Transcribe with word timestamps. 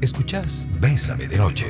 Escuchás 0.00 0.68
Bésame 0.78 1.26
de 1.26 1.36
Noche. 1.38 1.66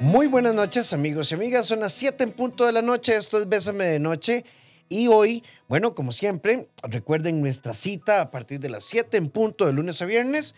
Muy 0.00 0.26
buenas 0.26 0.54
noches 0.54 0.92
amigos 0.92 1.30
y 1.30 1.34
amigas, 1.34 1.66
son 1.66 1.80
las 1.80 1.94
7 1.94 2.24
en 2.24 2.32
punto 2.32 2.66
de 2.66 2.72
la 2.72 2.82
noche, 2.82 3.16
esto 3.16 3.38
es 3.38 3.48
Bésame 3.48 3.86
de 3.86 3.98
Noche. 3.98 4.44
Y 4.90 5.08
hoy, 5.08 5.42
bueno, 5.66 5.94
como 5.94 6.12
siempre, 6.12 6.68
recuerden 6.82 7.40
nuestra 7.40 7.72
cita 7.72 8.20
a 8.20 8.30
partir 8.30 8.60
de 8.60 8.68
las 8.68 8.84
7 8.84 9.16
en 9.16 9.30
punto 9.30 9.64
de 9.64 9.72
lunes 9.72 10.02
a 10.02 10.04
viernes, 10.04 10.54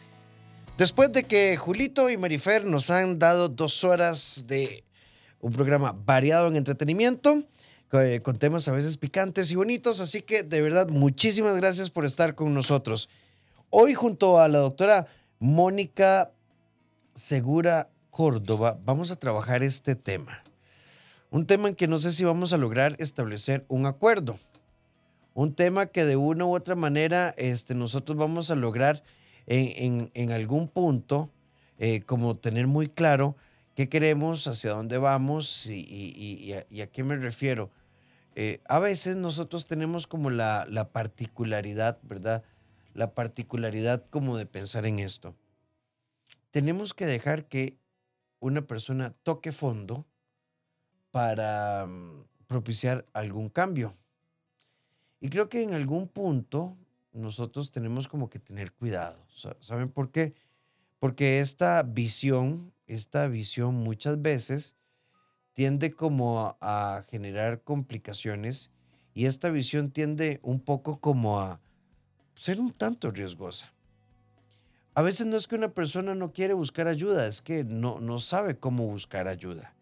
después 0.78 1.12
de 1.12 1.24
que 1.24 1.56
Julito 1.56 2.10
y 2.10 2.16
Marifer 2.16 2.64
nos 2.64 2.90
han 2.90 3.18
dado 3.18 3.48
dos 3.48 3.84
horas 3.84 4.44
de 4.46 4.84
un 5.40 5.52
programa 5.52 5.92
variado 5.92 6.48
en 6.48 6.56
entretenimiento, 6.56 7.44
eh, 7.92 8.20
con 8.22 8.38
temas 8.38 8.66
a 8.68 8.72
veces 8.72 8.96
picantes 8.96 9.50
y 9.50 9.56
bonitos, 9.56 10.00
así 10.00 10.22
que 10.22 10.42
de 10.42 10.60
verdad 10.60 10.88
muchísimas 10.88 11.56
gracias 11.56 11.88
por 11.88 12.04
estar 12.04 12.34
con 12.34 12.52
nosotros. 12.52 13.08
Hoy 13.70 13.94
junto 13.94 14.40
a 14.40 14.48
la 14.48 14.58
doctora 14.58 15.06
Mónica 15.38 16.32
Segura 17.14 17.88
Córdoba 18.10 18.78
vamos 18.84 19.10
a 19.10 19.16
trabajar 19.16 19.62
este 19.62 19.94
tema. 19.94 20.42
Un 21.30 21.46
tema 21.46 21.68
en 21.68 21.74
que 21.74 21.88
no 21.88 21.98
sé 21.98 22.12
si 22.12 22.24
vamos 22.24 22.52
a 22.52 22.58
lograr 22.58 22.96
establecer 22.98 23.64
un 23.68 23.86
acuerdo. 23.86 24.38
Un 25.34 25.54
tema 25.54 25.86
que 25.86 26.04
de 26.04 26.16
una 26.16 26.46
u 26.46 26.54
otra 26.54 26.74
manera 26.74 27.34
este, 27.36 27.74
nosotros 27.74 28.16
vamos 28.16 28.50
a 28.50 28.56
lograr 28.56 29.02
en, 29.46 30.32
algún 30.32 30.68
punto, 30.68 31.30
eh, 31.78 32.02
como 32.02 32.34
tener 32.36 32.66
muy 32.66 32.88
claro 32.88 33.36
qué 33.74 33.88
queremos, 33.88 34.46
hacia 34.46 34.70
dónde 34.70 34.98
vamos 34.98 35.66
y, 35.66 36.52
a, 36.52 36.86
qué 36.88 37.04
me 37.04 37.16
refiero. 37.16 37.70
Eh, 38.34 38.60
a 38.66 38.78
veces 38.78 39.16
nosotros 39.16 39.66
tenemos 39.66 40.06
como 40.06 40.30
la, 40.30 40.66
la 40.68 40.90
particularidad, 40.90 41.98
¿verdad? 42.02 42.44
La 42.94 43.14
particularidad 43.14 44.04
como 44.10 44.36
de 44.36 44.46
pensar 44.46 44.86
en 44.86 44.98
esto. 44.98 45.34
Tenemos 46.50 46.94
que 46.94 47.06
dejar 47.06 47.46
que 47.46 47.78
una 48.40 48.62
persona 48.62 49.14
toque 49.22 49.52
fondo 49.52 50.06
para 51.10 51.86
mm, 51.86 52.24
propiciar 52.46 53.06
algún 53.12 53.48
cambio. 53.48 53.96
Y 55.20 55.30
creo 55.30 55.48
que 55.48 55.62
en 55.62 55.72
algún 55.72 56.08
punto 56.08 56.76
nosotros 57.16 57.70
tenemos 57.70 58.06
como 58.06 58.28
que 58.28 58.38
tener 58.38 58.72
cuidado. 58.72 59.18
¿Saben 59.60 59.88
por 59.88 60.10
qué? 60.10 60.34
Porque 60.98 61.40
esta 61.40 61.82
visión, 61.82 62.72
esta 62.86 63.26
visión 63.26 63.74
muchas 63.74 64.20
veces 64.20 64.74
tiende 65.54 65.92
como 65.92 66.56
a, 66.60 67.02
generar 67.08 67.62
complicaciones 67.62 68.70
y 69.14 69.24
esta 69.24 69.48
visión 69.50 69.90
tiende 69.90 70.40
un 70.42 70.60
poco 70.60 71.00
como 71.00 71.40
a 71.40 71.60
ser 72.34 72.60
un 72.60 72.70
tanto 72.70 73.10
riesgosa. 73.10 73.72
A 74.94 75.02
veces 75.02 75.26
no 75.26 75.36
es 75.36 75.46
que 75.46 75.56
una 75.56 75.70
persona 75.70 76.14
no 76.14 76.32
quiere 76.32 76.54
buscar 76.54 76.86
ayuda, 76.86 77.26
es 77.26 77.40
que 77.40 77.64
no, 77.64 78.00
no 78.00 78.18
sabe 78.18 78.58
cómo 78.58 78.86
buscar 78.86 79.28
ayuda. 79.28 79.74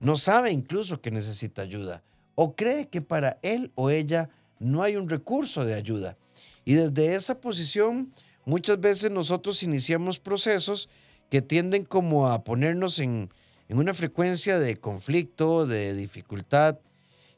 No 0.00 0.16
sabe 0.16 0.52
incluso 0.52 1.00
que 1.00 1.10
necesita 1.10 1.62
ayuda. 1.62 2.02
O 2.34 2.56
cree 2.56 2.88
que 2.88 3.02
para 3.02 3.38
él 3.42 3.70
o 3.74 3.90
ella 3.90 4.30
no 4.58 4.82
hay 4.82 4.96
un 4.96 5.08
recurso 5.08 5.64
de 5.64 5.74
ayuda. 5.74 6.16
Y 6.64 6.74
desde 6.74 7.14
esa 7.14 7.40
posición, 7.40 8.12
muchas 8.44 8.80
veces 8.80 9.10
nosotros 9.10 9.62
iniciamos 9.62 10.18
procesos 10.18 10.88
que 11.30 11.42
tienden 11.42 11.84
como 11.84 12.28
a 12.28 12.44
ponernos 12.44 12.98
en, 12.98 13.30
en 13.68 13.78
una 13.78 13.94
frecuencia 13.94 14.58
de 14.58 14.76
conflicto, 14.76 15.66
de 15.66 15.94
dificultad. 15.94 16.78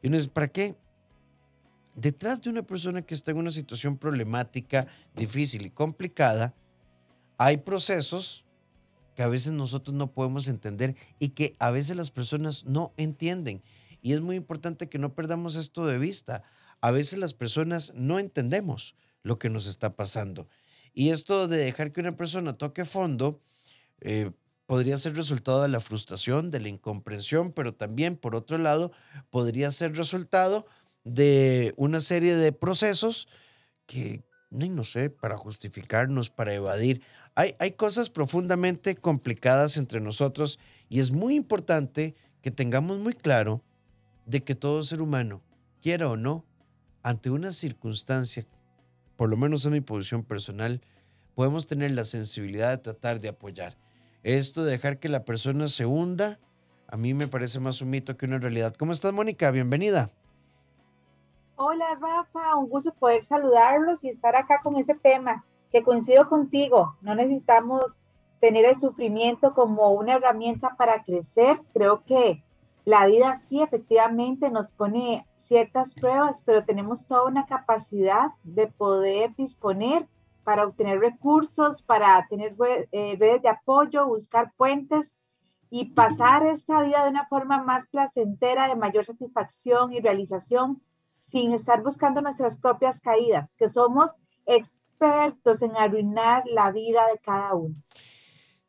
Y 0.03 0.09
uno 0.09 0.19
¿para 0.33 0.49
qué? 0.49 0.75
Detrás 1.95 2.43
de 2.43 2.51
una 2.51 2.63
persona 2.63 3.03
que 3.03 3.15
está 3.15 3.31
en 3.31 3.39
una 3.39 3.53
situación 3.53 3.97
problemática, 3.97 4.89
difícil 5.15 5.65
y 5.65 5.71
complicada, 5.71 6.55
hay 7.39 7.59
procesos 7.59 8.45
que 9.15 9.23
a 9.23 9.29
veces 9.29 9.53
nosotros 9.53 9.95
no 9.95 10.11
podemos 10.13 10.49
entender 10.49 10.97
y 11.19 11.31
que 11.31 11.55
a 11.61 11.71
veces 11.71 11.97
las 11.97 12.11
personas 12.11 12.65
no 12.65 12.93
entienden. 12.97 13.63
Y 14.03 14.13
es 14.13 14.21
muy 14.21 14.37
importante 14.37 14.89
que 14.89 14.99
no 14.99 15.15
perdamos 15.15 15.57
esto 15.57 15.87
de 15.87 15.99
vista. 15.99 16.43
A 16.81 16.91
veces 16.91 17.19
las 17.19 17.33
personas 17.33 17.93
no 17.95 18.19
entendemos 18.19 18.95
lo 19.25 19.39
que 19.41 19.51
nos 19.51 19.67
está 19.67 19.97
pasando. 19.97 20.49
Y 20.93 21.11
esto 21.11 21.49
de 21.49 21.59
dejar 21.59 21.91
que 21.91 22.01
una 22.01 22.17
persona 22.17 22.57
toque 22.57 22.85
fondo 22.85 23.41
eh, 24.01 24.31
podría 24.67 24.97
ser 24.99 25.17
resultado 25.17 25.63
de 25.63 25.69
la 25.69 25.81
frustración, 25.81 26.51
de 26.51 26.61
la 26.61 26.69
incomprensión, 26.69 27.53
pero 27.53 27.75
también, 27.75 28.17
por 28.17 28.37
otro 28.37 28.59
lado, 28.59 28.93
podría 29.31 29.73
ser 29.73 29.97
resultado 29.97 30.67
de 31.03 31.75
una 31.77 32.01
serie 32.01 32.37
de 32.37 32.53
procesos 32.53 33.29
que, 33.87 34.23
no 34.51 34.85
sé, 34.85 35.11
para 35.11 35.37
justificarnos, 35.37 36.31
para 36.31 36.55
evadir. 36.55 37.03
Hay, 37.35 37.57
hay 37.59 37.73
cosas 37.73 38.11
profundamente 38.11 38.95
complicadas 38.95 39.77
entre 39.77 40.01
nosotros 40.01 40.59
y 40.89 41.01
es 41.01 41.11
muy 41.11 41.35
importante 41.35 42.15
que 42.41 42.51
tengamos 42.51 42.99
muy 42.99 43.15
claro 43.15 43.63
de 44.27 44.43
que 44.43 44.55
todo 44.55 44.83
ser 44.83 45.03
humano, 45.03 45.43
quiera 45.83 46.09
o 46.09 46.17
no, 46.17 46.47
ante 47.03 47.31
una 47.31 47.53
circunstancia, 47.53 48.47
por 49.25 49.31
lo 49.31 49.39
menos 49.39 49.65
en 49.65 49.73
mi 49.73 49.81
posición 49.81 50.23
personal, 50.23 50.83
podemos 51.35 51.67
tener 51.67 51.93
la 51.93 52.05
sensibilidad 52.05 52.69
de 52.69 52.77
tratar 52.77 53.21
de 53.21 53.31
apoyar. 53.31 53.75
Esto 54.23 54.65
de 54.65 54.73
dejar 54.73 54.99
que 54.99 55.09
la 55.09 55.25
persona 55.25 55.69
se 55.69 55.87
hunda, 55.87 56.39
a 56.89 56.99
mí 56.99 57.15
me 57.15 57.27
parece 57.27 57.59
más 57.59 57.81
un 57.81 57.89
mito 57.89 58.19
que 58.19 58.27
una 58.27 58.39
realidad. 58.39 58.75
¿Cómo 58.79 58.93
estás, 58.93 59.15
Mónica? 59.15 59.51
Bienvenida. 59.51 60.11
Hola 61.57 61.99
Rafa, 61.99 62.55
un 62.57 62.69
gusto 62.69 62.93
poder 62.93 63.25
saludarlos 63.25 64.05
y 64.05 64.11
estar 64.11 64.37
acá 64.37 64.61
con 64.63 64.77
ese 64.77 64.95
tema, 64.95 65.47
que 65.73 65.83
coincido 65.83 66.29
contigo, 66.29 66.99
no 67.01 67.15
necesitamos 67.15 67.81
tener 68.41 68.67
el 68.67 68.79
sufrimiento 68.79 69.55
como 69.55 69.93
una 69.93 70.17
herramienta 70.17 70.77
para 70.77 71.03
crecer, 71.03 71.63
creo 71.73 72.05
que 72.05 72.44
la 72.85 73.07
vida 73.07 73.39
sí 73.49 73.63
efectivamente 73.63 74.51
nos 74.51 74.73
pone 74.73 75.27
ciertas 75.37 75.95
pruebas, 75.95 76.43
pero 76.45 76.65
tenemos 76.65 77.07
toda 77.07 77.25
una 77.25 77.47
capacidad 77.47 78.29
de 78.43 78.67
poder 78.67 79.35
disponer 79.37 80.07
para 80.43 80.67
obtener 80.67 81.01
recursos, 81.01 81.83
para 81.83 82.27
tener 82.29 82.55
eh, 82.93 83.17
redes 83.19 83.43
de 83.43 83.49
apoyo, 83.49 84.07
buscar 84.07 84.53
puentes 84.57 85.13
y 85.71 85.87
pasar 85.87 86.47
esta 86.47 86.83
vida 86.83 87.03
de 87.05 87.11
una 87.11 87.27
forma 87.27 87.63
más 87.63 87.87
placentera, 87.87 88.69
de 88.69 88.77
mayor 88.77 89.07
satisfacción 89.07 89.93
y 89.93 90.01
realización 90.01 90.83
sin 91.31 91.53
estar 91.53 91.83
buscando 91.83 92.21
nuestras 92.21 92.59
propias 92.59 93.01
caídas, 93.01 93.53
que 93.57 93.69
somos 93.69 94.13
expertos 94.47 95.63
en 95.63 95.75
arruinar 95.77 96.45
la 96.47 96.71
vida 96.71 97.07
de 97.11 97.19
cada 97.19 97.55
uno. 97.55 97.75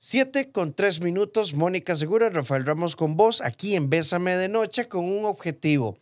Siete 0.07 0.51
con 0.51 0.71
tres 0.71 1.01
minutos, 1.01 1.55
Mónica 1.55 1.95
Segura, 1.95 2.29
Rafael 2.29 2.63
Ramos 2.63 2.95
con 2.95 3.17
vos, 3.17 3.41
aquí 3.41 3.73
en 3.75 3.89
Bésame 3.89 4.35
de 4.35 4.47
Noche 4.47 4.87
con 4.87 5.03
un 5.03 5.25
objetivo. 5.25 5.97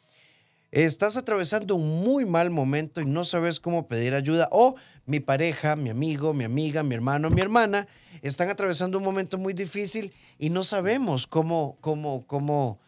Estás 0.71 1.15
atravesando 1.15 1.75
un 1.75 2.03
muy 2.03 2.25
mal 2.25 2.49
momento 2.49 2.99
y 2.99 3.05
no 3.05 3.23
sabes 3.23 3.61
cómo 3.61 3.87
pedir 3.87 4.13
ayuda 4.13 4.49
o 4.51 4.75
mi 5.05 5.21
pareja, 5.21 5.77
mi 5.77 5.89
amigo, 5.89 6.33
mi 6.33 6.43
amiga, 6.43 6.83
mi 6.83 6.95
hermano, 6.95 7.29
mi 7.29 7.39
hermana 7.39 7.87
están 8.21 8.49
atravesando 8.49 8.97
un 8.97 9.05
momento 9.05 9.37
muy 9.37 9.53
difícil 9.53 10.11
y 10.37 10.49
no 10.49 10.65
sabemos 10.65 11.25
cómo, 11.25 11.77
cómo, 11.79 12.27
cómo, 12.27 12.81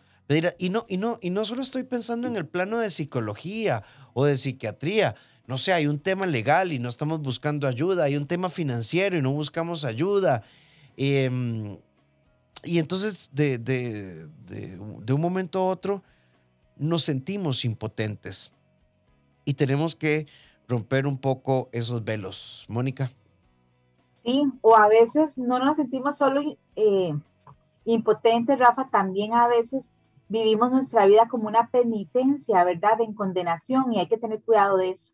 y 0.57 0.69
no, 0.69 0.85
y, 0.89 0.97
no, 0.97 1.17
y 1.21 1.29
no 1.29 1.45
solo 1.45 1.61
estoy 1.61 1.83
pensando 1.83 2.27
en 2.27 2.35
el 2.35 2.45
plano 2.45 2.79
de 2.79 2.89
psicología 2.89 3.83
o 4.13 4.25
de 4.25 4.35
psiquiatría. 4.35 5.15
No 5.47 5.57
sé, 5.57 5.71
hay 5.71 5.87
un 5.87 5.99
tema 5.99 6.25
legal 6.25 6.73
y 6.73 6.79
no 6.79 6.89
estamos 6.89 7.21
buscando 7.21 7.69
ayuda. 7.69 8.03
Hay 8.03 8.17
un 8.17 8.27
tema 8.27 8.49
financiero 8.49 9.17
y 9.17 9.21
no 9.21 9.31
buscamos 9.31 9.85
ayuda. 9.85 10.43
Em, 10.97 11.77
y 12.63 12.79
entonces, 12.79 13.29
de, 13.33 13.57
de, 13.57 14.27
de 14.47 15.13
un 15.13 15.21
momento 15.21 15.59
a 15.59 15.67
otro, 15.67 16.03
nos 16.77 17.03
sentimos 17.03 17.65
impotentes. 17.65 18.51
Y 19.45 19.53
tenemos 19.53 19.95
que 19.95 20.27
romper 20.67 21.07
un 21.07 21.17
poco 21.17 21.69
esos 21.71 22.03
velos. 22.03 22.65
Mónica. 22.67 23.11
Sí, 24.23 24.43
o 24.61 24.75
a 24.75 24.87
veces 24.87 25.37
no 25.37 25.59
nos 25.59 25.77
sentimos 25.77 26.17
solo 26.17 26.57
eh, 26.75 27.13
impotentes, 27.85 28.57
Rafa, 28.57 28.89
también 28.89 29.33
a 29.33 29.47
veces 29.47 29.85
vivimos 30.27 30.71
nuestra 30.71 31.05
vida 31.05 31.27
como 31.29 31.47
una 31.47 31.69
penitencia, 31.69 32.63
¿verdad? 32.63 32.99
En 33.01 33.13
condenación 33.13 33.93
y 33.93 33.99
hay 33.99 34.07
que 34.07 34.17
tener 34.17 34.41
cuidado 34.41 34.77
de 34.77 34.91
eso. 34.91 35.11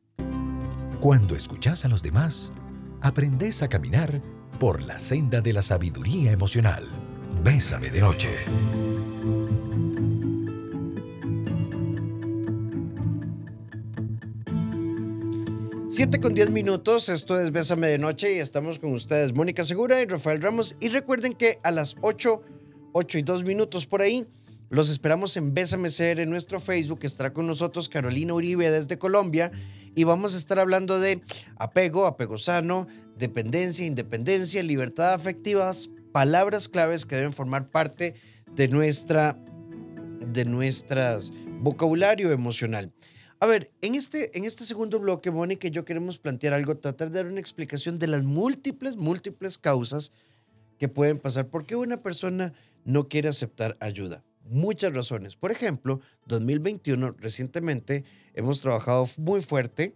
Cuando 1.02 1.36
escuchas 1.36 1.84
a 1.84 1.90
los 1.90 2.02
demás, 2.02 2.54
aprendes 3.02 3.62
a 3.64 3.68
caminar 3.68 4.22
por 4.62 4.84
la 4.84 5.00
senda 5.00 5.42
de 5.42 5.54
la 5.54 5.64
sabiduría 5.64 6.32
emocional. 6.32 6.88
Bésame 7.44 7.90
de 7.90 8.00
noche. 8.00 8.30
7 15.90 15.90
7 15.90 16.22
con 16.22 16.36
10 16.36 16.52
minutos, 16.52 17.10
esto 17.10 17.40
es 17.40 17.52
Bésame 17.52 17.88
de 17.88 17.98
Noche 17.98 18.36
y 18.36 18.38
estamos 18.38 18.78
con 18.78 18.94
ustedes, 18.94 19.34
Mónica 19.34 19.64
Segura 19.64 20.00
y 20.00 20.06
Rafael 20.06 20.40
Ramos. 20.40 20.76
Y 20.80 20.90
recuerden 20.90 21.34
que 21.34 21.58
a 21.64 21.72
las 21.72 21.96
8, 22.02 22.44
8 22.94 23.18
y 23.18 23.22
2 23.24 23.44
minutos 23.44 23.88
por 23.88 24.04
ahí, 24.04 24.28
los 24.70 24.92
esperamos 24.92 25.36
en 25.38 25.56
Bésame 25.56 25.90
Ser 25.90 26.20
en 26.20 26.30
nuestro 26.30 26.60
Facebook. 26.60 27.00
Estará 27.02 27.34
con 27.34 27.48
nosotros 27.48 27.90
Carolina 27.90 28.36
Uribe 28.36 28.70
desde 28.70 29.00
Colombia 29.00 29.52
y 29.96 30.04
vamos 30.04 30.34
a 30.34 30.38
estar 30.38 30.60
hablando 30.60 31.00
de 31.00 31.22
apego, 31.58 32.06
apego 32.06 32.38
sano, 32.38 32.88
dependencia, 33.18 33.86
independencia, 33.86 34.64
libertad 34.64 35.14
afectivas, 35.14 35.90
palabras 36.12 36.68
claves 36.68 37.06
que 37.06 37.16
deben 37.16 37.34
formar 37.34 37.70
parte 37.70 38.16
de 38.54 38.68
nuestra 38.68 39.38
de 40.34 40.46
nuestras 40.46 41.32
vocabulario 41.60 42.32
emocional. 42.32 42.92
A 43.40 43.48
ver, 43.48 43.72
en 43.82 43.96
este, 43.96 44.38
en 44.38 44.46
este 44.46 44.66
segundo 44.66 45.00
bloque, 45.00 45.32
Mónica 45.32 45.68
y 45.68 45.72
yo 45.72 45.84
queremos 45.84 46.20
plantear 46.20 46.54
algo, 46.54 46.78
tratar 46.78 47.10
de 47.10 47.24
dar 47.24 47.32
una 47.32 47.40
explicación 47.40 47.98
de 47.98 48.08
las 48.08 48.24
múltiples, 48.24 48.96
múltiples 48.96 49.58
causas 49.58 50.12
que 50.78 50.88
pueden 50.88 51.18
pasar. 51.18 51.48
¿Por 51.48 51.66
qué 51.66 51.76
una 51.76 51.98
persona 51.98 52.54
no 52.86 53.08
quiere 53.08 53.30
aceptar 53.30 53.78
ayuda? 53.80 54.24
Muchas 54.46 54.94
razones. 54.94 55.36
Por 55.36 55.52
ejemplo, 55.52 56.02
2021, 56.28 57.16
recientemente 57.18 58.04
hemos 58.34 58.62
trabajado 58.62 59.08
muy 59.18 59.42
fuerte. 59.42 59.96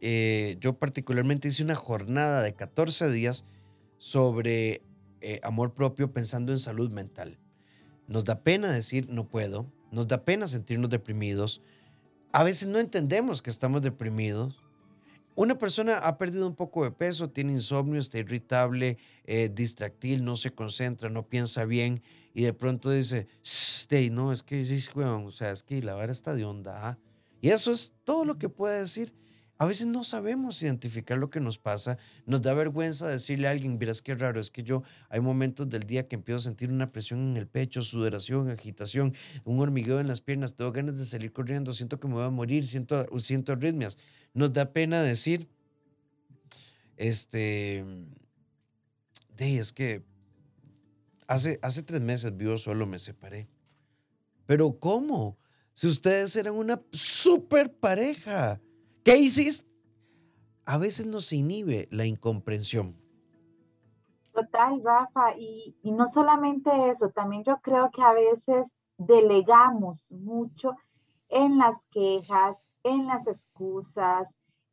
Eh, 0.00 0.56
yo 0.60 0.78
particularmente 0.78 1.48
hice 1.48 1.62
una 1.62 1.74
jornada 1.74 2.42
de 2.42 2.54
14 2.54 3.10
días 3.10 3.44
sobre 3.98 4.82
eh, 5.20 5.40
amor 5.42 5.72
propio 5.72 6.12
pensando 6.12 6.52
en 6.52 6.58
salud 6.58 6.90
mental. 6.90 7.38
Nos 8.06 8.24
da 8.24 8.42
pena 8.42 8.70
decir 8.70 9.08
no 9.08 9.28
puedo, 9.28 9.72
nos 9.90 10.06
da 10.08 10.24
pena 10.24 10.46
sentirnos 10.46 10.90
deprimidos, 10.90 11.62
a 12.32 12.42
veces 12.42 12.68
no 12.68 12.78
entendemos 12.78 13.40
que 13.40 13.48
estamos 13.48 13.80
deprimidos. 13.80 14.60
Una 15.36 15.58
persona 15.58 15.98
ha 15.98 16.18
perdido 16.18 16.46
un 16.46 16.54
poco 16.54 16.84
de 16.84 16.90
peso, 16.90 17.30
tiene 17.30 17.52
insomnio, 17.52 17.98
está 17.98 18.18
irritable, 18.18 18.98
eh, 19.24 19.50
distractil, 19.52 20.24
no 20.24 20.36
se 20.36 20.52
concentra, 20.52 21.08
no 21.08 21.28
piensa 21.28 21.64
bien 21.64 22.02
y 22.34 22.42
de 22.42 22.52
pronto 22.52 22.90
dice, 22.90 23.28
no, 24.10 24.32
es 24.32 24.42
que, 24.42 24.62
o 24.94 25.30
sea, 25.30 25.52
es 25.52 25.62
que 25.62 25.80
la 25.80 25.94
vara 25.94 26.12
está 26.12 26.34
de 26.34 26.44
onda. 26.44 26.88
¿ah?". 26.88 26.98
Y 27.44 27.50
eso 27.50 27.72
es 27.72 27.92
todo 28.04 28.24
lo 28.24 28.38
que 28.38 28.48
puede 28.48 28.80
decir. 28.80 29.12
A 29.58 29.66
veces 29.66 29.86
no 29.86 30.02
sabemos 30.02 30.62
identificar 30.62 31.18
lo 31.18 31.28
que 31.28 31.40
nos 31.40 31.58
pasa. 31.58 31.98
Nos 32.24 32.40
da 32.40 32.54
vergüenza 32.54 33.06
decirle 33.06 33.48
a 33.48 33.50
alguien, 33.50 33.78
verás 33.78 34.00
qué 34.00 34.14
raro, 34.14 34.40
es 34.40 34.50
que 34.50 34.62
yo 34.62 34.82
hay 35.10 35.20
momentos 35.20 35.68
del 35.68 35.82
día 35.82 36.08
que 36.08 36.16
empiezo 36.16 36.38
a 36.38 36.40
sentir 36.40 36.70
una 36.70 36.90
presión 36.90 37.20
en 37.20 37.36
el 37.36 37.46
pecho, 37.46 37.82
sudoración, 37.82 38.48
agitación, 38.48 39.14
un 39.44 39.60
hormigueo 39.60 40.00
en 40.00 40.08
las 40.08 40.22
piernas, 40.22 40.54
tengo 40.54 40.72
ganas 40.72 40.96
de 40.96 41.04
salir 41.04 41.34
corriendo, 41.34 41.74
siento 41.74 42.00
que 42.00 42.08
me 42.08 42.14
voy 42.14 42.24
a 42.24 42.30
morir, 42.30 42.66
siento, 42.66 43.06
siento 43.18 43.52
arritmias. 43.52 43.98
Nos 44.32 44.50
da 44.54 44.72
pena 44.72 45.02
decir, 45.02 45.46
este, 46.96 47.84
de, 49.36 49.58
es 49.58 49.70
que 49.74 50.02
hace, 51.26 51.58
hace 51.60 51.82
tres 51.82 52.00
meses 52.00 52.34
vivo 52.34 52.56
solo, 52.56 52.86
me 52.86 52.98
separé. 52.98 53.48
Pero 54.46 54.78
¿cómo? 54.80 55.36
Si 55.74 55.88
ustedes 55.88 56.36
eran 56.36 56.54
una 56.54 56.80
super 56.92 57.72
pareja. 57.72 58.60
¿Qué 59.04 59.16
hiciste? 59.16 59.68
A 60.64 60.78
veces 60.78 61.06
nos 61.06 61.32
inhibe 61.32 61.88
la 61.90 62.06
incomprensión. 62.06 62.96
Total, 64.32 64.80
Rafa, 64.82 65.36
y, 65.36 65.76
y 65.82 65.92
no 65.92 66.06
solamente 66.06 66.70
eso, 66.90 67.10
también 67.10 67.44
yo 67.44 67.58
creo 67.62 67.90
que 67.90 68.02
a 68.02 68.12
veces 68.12 68.72
delegamos 68.96 70.10
mucho 70.10 70.76
en 71.28 71.58
las 71.58 71.76
quejas, 71.90 72.56
en 72.82 73.06
las 73.06 73.26
excusas, 73.26 74.28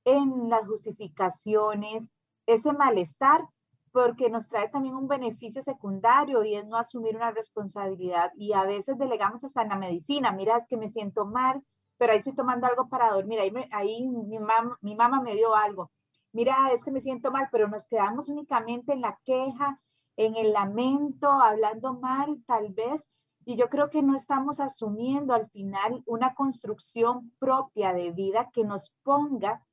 en 0.05 0.49
las 0.49 0.65
justificaciones, 0.67 2.09
ese 2.45 2.71
malestar, 2.73 3.41
porque 3.91 4.29
nos 4.29 4.47
trae 4.47 4.69
también 4.69 4.95
un 4.95 5.07
beneficio 5.07 5.61
secundario 5.61 6.43
y 6.43 6.55
es 6.55 6.65
no 6.65 6.77
asumir 6.77 7.15
una 7.15 7.31
responsabilidad. 7.31 8.31
Y 8.37 8.53
a 8.53 8.63
veces 8.63 8.97
delegamos 8.97 9.43
hasta 9.43 9.61
en 9.61 9.69
la 9.69 9.75
medicina, 9.75 10.31
mira, 10.31 10.57
es 10.57 10.67
que 10.67 10.77
me 10.77 10.89
siento 10.89 11.25
mal, 11.25 11.61
pero 11.97 12.13
ahí 12.13 12.19
estoy 12.19 12.33
tomando 12.33 12.67
algo 12.67 12.89
para 12.89 13.11
dormir, 13.11 13.39
ahí, 13.39 13.51
ahí 13.71 14.07
mi, 14.07 14.39
mamá, 14.39 14.77
mi 14.81 14.95
mamá 14.95 15.21
me 15.21 15.35
dio 15.35 15.55
algo. 15.55 15.91
Mira, 16.33 16.71
es 16.73 16.83
que 16.83 16.91
me 16.91 17.01
siento 17.01 17.31
mal, 17.31 17.49
pero 17.51 17.67
nos 17.67 17.85
quedamos 17.87 18.29
únicamente 18.29 18.93
en 18.93 19.01
la 19.01 19.19
queja, 19.25 19.79
en 20.15 20.35
el 20.35 20.53
lamento, 20.53 21.29
hablando 21.29 21.93
mal 21.93 22.41
tal 22.47 22.69
vez, 22.73 23.09
y 23.45 23.55
yo 23.55 23.69
creo 23.69 23.89
que 23.89 24.01
no 24.01 24.15
estamos 24.15 24.59
asumiendo 24.59 25.33
al 25.33 25.49
final 25.49 26.03
una 26.05 26.33
construcción 26.35 27.31
propia 27.39 27.91
de 27.93 28.11
vida 28.11 28.49
que 28.53 28.63
nos 28.63 28.91
ponga 29.03 29.63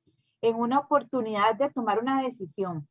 en 0.41 0.55
una 0.55 0.79
oportunidad 0.79 1.55
de 1.55 1.69
tomar 1.69 1.99
una 1.99 2.21
decisión. 2.21 2.87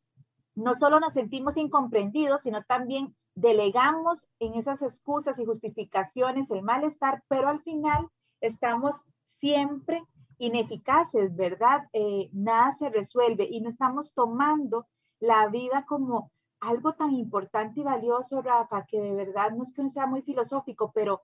No 0.58 0.74
solo 0.74 0.98
nos 0.98 1.12
sentimos 1.12 1.56
incomprendidos, 1.56 2.42
sino 2.42 2.64
también 2.64 3.14
delegamos 3.36 4.26
en 4.40 4.54
esas 4.54 4.82
excusas 4.82 5.38
y 5.38 5.44
justificaciones 5.44 6.50
el 6.50 6.62
malestar, 6.62 7.22
pero 7.28 7.48
al 7.48 7.62
final 7.62 8.08
estamos 8.40 8.96
siempre 9.38 10.02
ineficaces, 10.38 11.36
¿verdad? 11.36 11.88
Eh, 11.92 12.28
nada 12.32 12.72
se 12.72 12.88
resuelve 12.88 13.46
y 13.48 13.60
no 13.60 13.68
estamos 13.68 14.12
tomando 14.14 14.88
la 15.20 15.46
vida 15.46 15.84
como 15.86 16.32
algo 16.58 16.94
tan 16.94 17.12
importante 17.12 17.78
y 17.78 17.84
valioso, 17.84 18.42
Rafa, 18.42 18.84
que 18.86 19.00
de 19.00 19.14
verdad 19.14 19.52
no 19.52 19.62
es 19.62 19.72
que 19.72 19.84
no 19.84 19.88
sea 19.88 20.06
muy 20.06 20.22
filosófico, 20.22 20.90
pero 20.92 21.22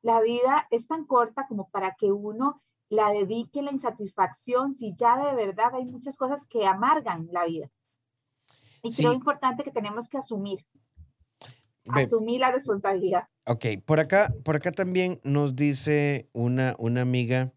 la 0.00 0.22
vida 0.22 0.66
es 0.70 0.86
tan 0.86 1.04
corta 1.04 1.46
como 1.48 1.68
para 1.68 1.96
que 1.96 2.10
uno 2.10 2.62
la 2.88 3.10
dedique 3.10 3.60
la 3.60 3.72
insatisfacción 3.72 4.74
si 4.74 4.94
ya 4.94 5.18
de 5.18 5.34
verdad 5.34 5.74
hay 5.74 5.84
muchas 5.84 6.16
cosas 6.16 6.46
que 6.48 6.66
amargan 6.66 7.28
la 7.30 7.44
vida. 7.44 7.68
Y 8.84 8.94
creo 8.94 9.12
importante 9.12 9.64
que 9.64 9.70
tenemos 9.70 10.08
que 10.08 10.18
asumir, 10.18 10.64
asumir 11.88 12.40
la 12.40 12.52
responsabilidad. 12.52 13.24
Ok, 13.46 13.66
por 13.84 13.98
acá, 13.98 14.32
por 14.44 14.56
acá 14.56 14.72
también 14.72 15.20
nos 15.24 15.56
dice 15.56 16.28
una, 16.32 16.76
una 16.78 17.00
amiga, 17.00 17.52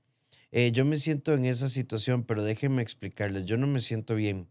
eh, 0.51 0.71
yo 0.71 0.85
me 0.85 0.97
siento 0.97 1.33
en 1.33 1.45
esa 1.45 1.67
situación, 1.67 2.23
pero 2.23 2.43
déjenme 2.43 2.81
explicarles, 2.81 3.45
yo 3.45 3.57
no 3.57 3.67
me 3.67 3.81
siento 3.81 4.15
bien. 4.15 4.49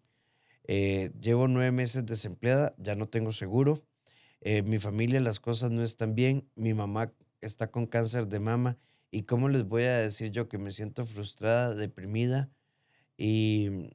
Eh, 0.68 1.10
llevo 1.20 1.48
nueve 1.48 1.70
meses 1.70 2.04
desempleada, 2.04 2.74
ya 2.78 2.94
no 2.94 3.08
tengo 3.08 3.32
seguro. 3.32 3.82
Eh, 4.40 4.62
mi 4.62 4.78
familia 4.78 5.20
las 5.20 5.40
cosas 5.40 5.70
no 5.70 5.82
están 5.82 6.14
bien. 6.14 6.48
Mi 6.54 6.74
mamá 6.74 7.12
está 7.40 7.70
con 7.70 7.86
cáncer 7.86 8.26
de 8.28 8.40
mama. 8.40 8.76
¿Y 9.10 9.22
cómo 9.22 9.48
les 9.48 9.64
voy 9.64 9.84
a 9.84 9.98
decir 9.98 10.30
yo 10.30 10.48
que 10.48 10.58
me 10.58 10.72
siento 10.72 11.06
frustrada, 11.06 11.74
deprimida? 11.74 12.50
Y 13.16 13.90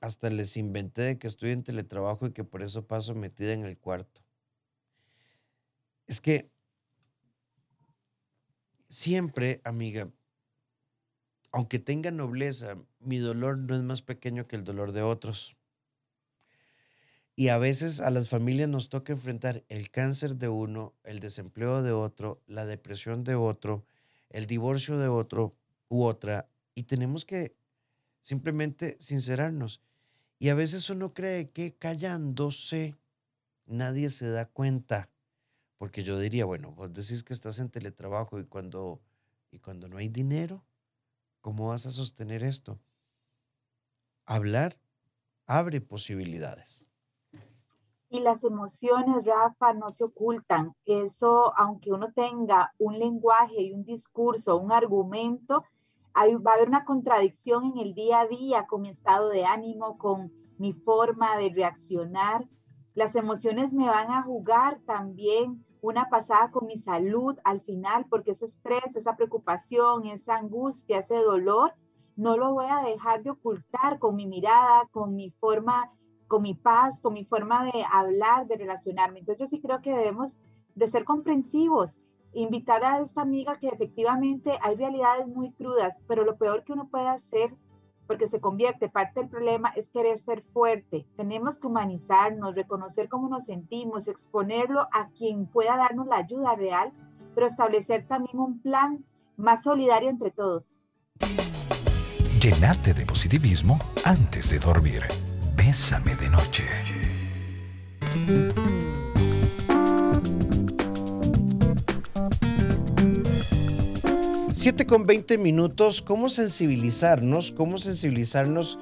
hasta 0.00 0.30
les 0.30 0.56
inventé 0.56 1.02
de 1.02 1.18
que 1.18 1.26
estoy 1.26 1.50
en 1.50 1.62
teletrabajo 1.62 2.26
y 2.26 2.32
que 2.32 2.44
por 2.44 2.62
eso 2.62 2.86
paso 2.86 3.14
metida 3.14 3.52
en 3.52 3.64
el 3.64 3.78
cuarto. 3.78 4.22
Es 6.06 6.20
que 6.20 6.50
siempre, 8.88 9.60
amiga, 9.64 10.10
aunque 11.52 11.78
tenga 11.78 12.10
nobleza, 12.10 12.76
mi 13.00 13.18
dolor 13.18 13.58
no 13.58 13.74
es 13.74 13.82
más 13.82 14.02
pequeño 14.02 14.46
que 14.46 14.56
el 14.56 14.64
dolor 14.64 14.92
de 14.92 15.02
otros. 15.02 15.56
Y 17.36 17.48
a 17.48 17.58
veces 17.58 18.00
a 18.00 18.10
las 18.10 18.28
familias 18.28 18.68
nos 18.68 18.88
toca 18.88 19.12
enfrentar 19.12 19.64
el 19.68 19.90
cáncer 19.90 20.36
de 20.36 20.48
uno, 20.48 20.94
el 21.04 21.20
desempleo 21.20 21.82
de 21.82 21.92
otro, 21.92 22.42
la 22.46 22.66
depresión 22.66 23.22
de 23.22 23.36
otro, 23.36 23.84
el 24.28 24.46
divorcio 24.46 24.98
de 24.98 25.08
otro 25.08 25.56
u 25.88 26.02
otra. 26.02 26.48
Y 26.74 26.82
tenemos 26.82 27.24
que 27.24 27.54
simplemente 28.22 28.96
sincerarnos. 28.98 29.80
Y 30.38 30.50
a 30.50 30.54
veces 30.54 30.88
uno 30.88 31.14
cree 31.14 31.50
que 31.50 31.74
callándose 31.74 32.96
nadie 33.66 34.10
se 34.10 34.30
da 34.30 34.46
cuenta. 34.46 35.10
Porque 35.78 36.02
yo 36.02 36.18
diría, 36.18 36.44
bueno, 36.44 36.72
vos 36.72 36.92
decís 36.92 37.22
que 37.22 37.32
estás 37.32 37.58
en 37.58 37.70
teletrabajo 37.70 38.38
y 38.38 38.44
cuando, 38.44 39.00
y 39.50 39.58
cuando 39.58 39.88
no 39.88 39.98
hay 39.98 40.08
dinero, 40.08 40.64
¿cómo 41.40 41.68
vas 41.68 41.86
a 41.86 41.90
sostener 41.90 42.42
esto? 42.42 42.80
Hablar 44.26 44.78
abre 45.46 45.80
posibilidades. 45.80 46.84
Y 48.10 48.20
las 48.20 48.42
emociones, 48.42 49.24
Rafa, 49.24 49.74
no 49.74 49.90
se 49.90 50.04
ocultan. 50.04 50.74
Eso, 50.84 51.52
aunque 51.56 51.92
uno 51.92 52.12
tenga 52.12 52.72
un 52.78 52.98
lenguaje 52.98 53.60
y 53.60 53.72
un 53.72 53.84
discurso, 53.84 54.56
un 54.56 54.72
argumento, 54.72 55.64
hay, 56.18 56.34
va 56.34 56.52
a 56.52 56.54
haber 56.54 56.68
una 56.68 56.84
contradicción 56.84 57.64
en 57.64 57.78
el 57.78 57.94
día 57.94 58.20
a 58.20 58.26
día 58.26 58.66
con 58.66 58.82
mi 58.82 58.90
estado 58.90 59.28
de 59.28 59.44
ánimo, 59.44 59.98
con 59.98 60.32
mi 60.58 60.72
forma 60.72 61.36
de 61.36 61.50
reaccionar. 61.50 62.46
Las 62.94 63.14
emociones 63.14 63.72
me 63.72 63.86
van 63.86 64.10
a 64.10 64.22
jugar 64.22 64.80
también 64.84 65.64
una 65.80 66.08
pasada 66.08 66.50
con 66.50 66.66
mi 66.66 66.78
salud 66.78 67.38
al 67.44 67.60
final, 67.60 68.06
porque 68.10 68.32
ese 68.32 68.46
estrés, 68.46 68.96
esa 68.96 69.16
preocupación, 69.16 70.06
esa 70.06 70.36
angustia, 70.36 70.98
ese 70.98 71.16
dolor, 71.16 71.72
no 72.16 72.36
lo 72.36 72.52
voy 72.52 72.66
a 72.68 72.82
dejar 72.82 73.22
de 73.22 73.30
ocultar 73.30 74.00
con 74.00 74.16
mi 74.16 74.26
mirada, 74.26 74.88
con 74.90 75.14
mi 75.14 75.30
forma, 75.30 75.92
con 76.26 76.42
mi 76.42 76.54
paz, 76.54 76.98
con 77.00 77.14
mi 77.14 77.24
forma 77.24 77.64
de 77.66 77.84
hablar, 77.92 78.48
de 78.48 78.56
relacionarme. 78.56 79.20
Entonces 79.20 79.38
yo 79.38 79.46
sí 79.46 79.62
creo 79.62 79.80
que 79.80 79.92
debemos 79.92 80.36
de 80.74 80.86
ser 80.88 81.04
comprensivos, 81.04 81.96
invitar 82.32 82.84
a 82.84 83.00
esta 83.00 83.22
amiga 83.22 83.58
que 83.58 83.68
efectivamente 83.68 84.52
hay 84.62 84.76
realidades 84.76 85.26
muy 85.26 85.52
crudas, 85.52 86.00
pero 86.06 86.24
lo 86.24 86.36
peor 86.36 86.64
que 86.64 86.72
uno 86.72 86.88
puede 86.88 87.08
hacer 87.08 87.50
porque 88.08 88.26
se 88.26 88.40
convierte, 88.40 88.88
parte 88.88 89.20
del 89.20 89.28
problema 89.28 89.68
es 89.76 89.90
querer 89.90 90.16
ser 90.18 90.42
fuerte. 90.54 91.06
Tenemos 91.16 91.56
que 91.56 91.66
humanizarnos, 91.66 92.54
reconocer 92.54 93.08
cómo 93.08 93.28
nos 93.28 93.44
sentimos, 93.44 94.08
exponerlo 94.08 94.80
a 94.92 95.10
quien 95.16 95.46
pueda 95.46 95.76
darnos 95.76 96.06
la 96.06 96.16
ayuda 96.16 96.56
real, 96.56 96.90
pero 97.34 97.46
establecer 97.46 98.06
también 98.08 98.38
un 98.38 98.60
plan 98.62 99.04
más 99.36 99.62
solidario 99.62 100.08
entre 100.08 100.30
todos. 100.30 100.64
Llenate 102.40 102.94
de 102.94 103.04
positivismo 103.04 103.78
antes 104.06 104.50
de 104.50 104.58
dormir. 104.58 105.02
Bésame 105.54 106.16
de 106.16 106.30
noche. 106.30 106.64
7 114.68 114.84
con 114.84 115.06
20 115.06 115.38
minutos, 115.38 116.02
¿cómo 116.02 116.28
sensibilizarnos? 116.28 117.52
¿Cómo 117.52 117.78
sensibilizarnos 117.78 118.78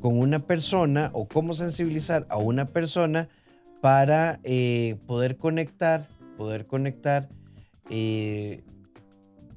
con 0.00 0.18
una 0.18 0.38
persona 0.38 1.10
o 1.12 1.28
cómo 1.28 1.52
sensibilizar 1.52 2.26
a 2.30 2.38
una 2.38 2.64
persona 2.64 3.28
para 3.82 4.40
eh, 4.44 4.96
poder 5.06 5.36
conectar, 5.36 6.08
poder 6.38 6.66
conectar 6.66 7.28
eh, 7.90 8.64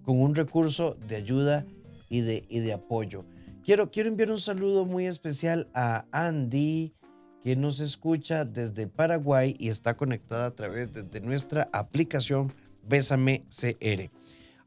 con 0.03 0.21
un 0.21 0.35
recurso 0.35 0.97
de 1.07 1.15
ayuda 1.15 1.65
y 2.09 2.19
de, 2.23 2.45
de 2.49 2.73
apoyo? 2.73 3.23
Quiero, 3.63 3.89
quiero 3.89 4.09
enviar 4.09 4.31
un 4.31 4.41
saludo 4.41 4.83
muy 4.83 5.05
especial 5.05 5.69
a 5.73 6.03
Andy, 6.11 6.93
que 7.41 7.55
nos 7.55 7.79
escucha 7.79 8.43
desde 8.43 8.87
Paraguay 8.87 9.55
y 9.57 9.69
está 9.69 9.95
conectada 9.95 10.47
a 10.47 10.51
través 10.51 10.89
de 10.91 11.21
nuestra 11.21 11.69
aplicación 11.71 12.51
Bésame 12.85 13.45
CR. 13.49 14.18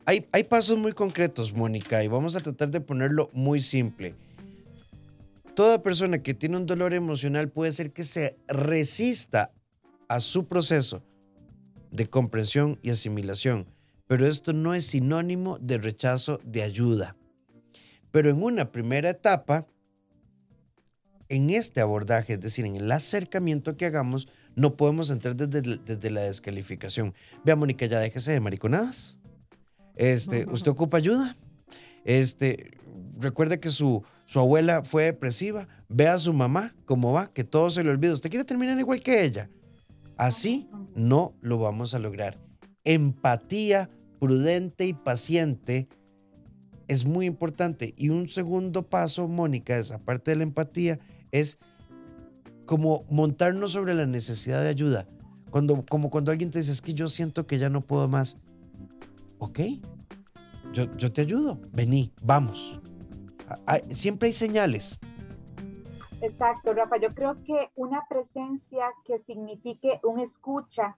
Hay, 0.04 0.44
pasos 0.44 0.76
muy 0.76 0.92
concretos, 0.92 1.54
Mónica, 1.54 2.02
y 2.02 2.08
vamos 2.08 2.34
a 2.34 2.40
tratar 2.40 2.70
de 2.70 2.80
ponerlo 2.80 3.30
muy 3.32 3.62
simple. 3.62 4.16
Toda 5.54 5.82
persona 5.82 6.22
que 6.22 6.34
tiene 6.34 6.56
un 6.56 6.66
dolor 6.66 6.92
emocional 6.92 7.50
puede 7.50 7.72
ser 7.72 7.92
que 7.92 8.02
se 8.02 8.36
resista 8.48 9.52
a 10.08 10.20
su 10.20 10.48
proceso 10.48 11.04
de 11.92 12.08
comprensión 12.08 12.80
y 12.82 12.90
asimilación, 12.90 13.66
pero 14.08 14.26
esto 14.26 14.52
no 14.52 14.74
es 14.74 14.86
sinónimo 14.86 15.58
de 15.60 15.78
rechazo 15.78 16.40
de 16.44 16.62
ayuda. 16.62 17.16
Pero 18.10 18.28
en 18.28 18.42
una 18.42 18.72
primera 18.72 19.10
etapa, 19.10 19.68
en 21.28 21.50
este 21.50 21.80
abordaje, 21.80 22.32
es 22.32 22.40
decir, 22.40 22.64
en 22.64 22.74
el 22.74 22.90
acercamiento 22.90 23.76
que 23.76 23.86
hagamos, 23.86 24.26
no 24.56 24.76
podemos 24.76 25.10
entrar 25.10 25.36
desde, 25.36 25.78
desde 25.78 26.10
la 26.10 26.22
descalificación. 26.22 27.14
Vea, 27.44 27.54
Mónica, 27.54 27.86
ya 27.86 28.00
déjese 28.00 28.32
de 28.32 28.40
mariconadas. 28.40 29.21
Este, 29.96 30.46
¿Usted 30.50 30.70
ocupa 30.70 30.96
ayuda? 30.96 31.36
Este, 32.04 32.78
recuerde 33.18 33.60
que 33.60 33.70
su, 33.70 34.02
su 34.24 34.40
abuela 34.40 34.82
fue 34.82 35.04
depresiva. 35.04 35.68
Ve 35.88 36.08
a 36.08 36.18
su 36.18 36.32
mamá 36.32 36.74
cómo 36.84 37.12
va, 37.12 37.28
que 37.28 37.44
todo 37.44 37.70
se 37.70 37.84
le 37.84 37.90
olvida. 37.90 38.14
¿Usted 38.14 38.30
quiere 38.30 38.44
terminar 38.44 38.78
igual 38.78 39.02
que 39.02 39.24
ella? 39.24 39.50
Así 40.16 40.68
no 40.94 41.34
lo 41.40 41.58
vamos 41.58 41.94
a 41.94 41.98
lograr. 41.98 42.36
Empatía 42.84 43.90
prudente 44.20 44.86
y 44.86 44.92
paciente 44.92 45.88
es 46.88 47.04
muy 47.04 47.26
importante. 47.26 47.94
Y 47.96 48.10
un 48.10 48.28
segundo 48.28 48.88
paso, 48.88 49.26
Mónica, 49.28 49.76
es 49.76 49.92
aparte 49.92 50.30
de 50.30 50.36
la 50.36 50.42
empatía, 50.44 50.98
es 51.30 51.58
como 52.66 53.04
montarnos 53.10 53.72
sobre 53.72 53.94
la 53.94 54.06
necesidad 54.06 54.62
de 54.62 54.68
ayuda. 54.68 55.08
Cuando, 55.50 55.84
como 55.86 56.10
cuando 56.10 56.30
alguien 56.30 56.50
te 56.50 56.58
dice, 56.58 56.72
es 56.72 56.80
que 56.80 56.94
yo 56.94 57.08
siento 57.08 57.46
que 57.46 57.58
ya 57.58 57.68
no 57.68 57.82
puedo 57.82 58.08
más 58.08 58.36
ok, 59.42 59.58
yo, 60.72 61.12
te 61.12 61.22
ayudo, 61.22 61.58
vení, 61.72 62.12
vamos. 62.22 62.80
siempre 63.90 64.28
hay 64.28 64.34
señales. 64.34 65.00
Exacto, 66.20 66.72
Rafa. 66.72 66.98
Yo 66.98 67.08
creo 67.12 67.42
que 67.42 67.70
una 67.74 68.06
presencia 68.08 68.92
que 69.04 69.18
signifique 69.18 69.98
un 70.04 70.20
escucha, 70.20 70.96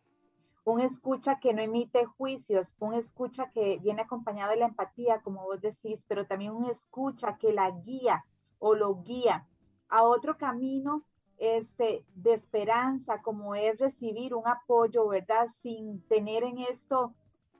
un 0.64 0.82
escucha 0.82 1.40
que 1.40 1.54
no 1.54 1.62
emite 1.62 2.04
juicios, 2.04 2.70
un 2.80 2.92
escucha 2.92 3.50
que 3.50 3.78
viene 3.78 4.02
acompañado 4.02 4.50
de 4.50 4.58
la 4.58 4.66
empatía, 4.66 5.22
como 5.22 5.44
vos 5.44 5.62
decís, 5.62 6.04
pero 6.06 6.26
también 6.26 6.52
un 6.52 6.66
escucha 6.66 7.38
que 7.38 7.54
la 7.54 7.70
guía 7.70 8.26
o 8.58 8.74
lo 8.74 9.02
guía 9.02 9.46
a 9.88 10.02
otro 10.02 10.36
camino 10.36 11.02
este, 11.38 12.04
de 12.14 12.34
esperanza, 12.34 13.22
como 13.22 13.54
es 13.54 13.78
recibir 13.78 14.34
un 14.34 14.46
apoyo, 14.46 15.08
¿verdad? 15.08 15.48
Sin 15.62 16.06
tener 16.08 16.44
en 16.44 16.58
esto 16.58 17.14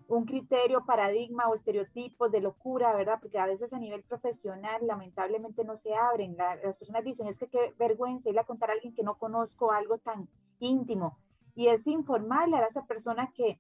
un 0.09 0.25
criterio, 0.25 0.85
paradigma 0.85 1.49
o 1.49 1.55
estereotipo 1.55 2.29
de 2.29 2.41
locura, 2.41 2.95
¿verdad? 2.95 3.19
Porque 3.21 3.39
a 3.39 3.47
veces 3.47 3.73
a 3.73 3.79
nivel 3.79 4.03
profesional 4.03 4.87
lamentablemente 4.87 5.65
no 5.65 5.77
se 5.77 5.95
abren. 5.95 6.37
las 6.37 6.77
personas 6.77 7.05
dicen, 7.05 7.27
es 7.27 7.39
que 7.39 7.49
qué 7.49 7.75
vergüenza 7.79 8.31
ir 8.31 8.39
a 8.39 8.45
contar 8.45 8.71
a 8.71 8.75
alguien 8.75 8.95
que 8.95 9.03
no 9.03 9.19
conozco 9.19 9.73
algo 9.73 9.99
tan 9.99 10.29
íntimo. 10.59 11.19
Y 11.55 11.69
es 11.69 11.87
informarle 11.87 12.57
a 12.57 12.67
esa 12.67 12.85
persona 12.85 13.33
que 13.35 13.59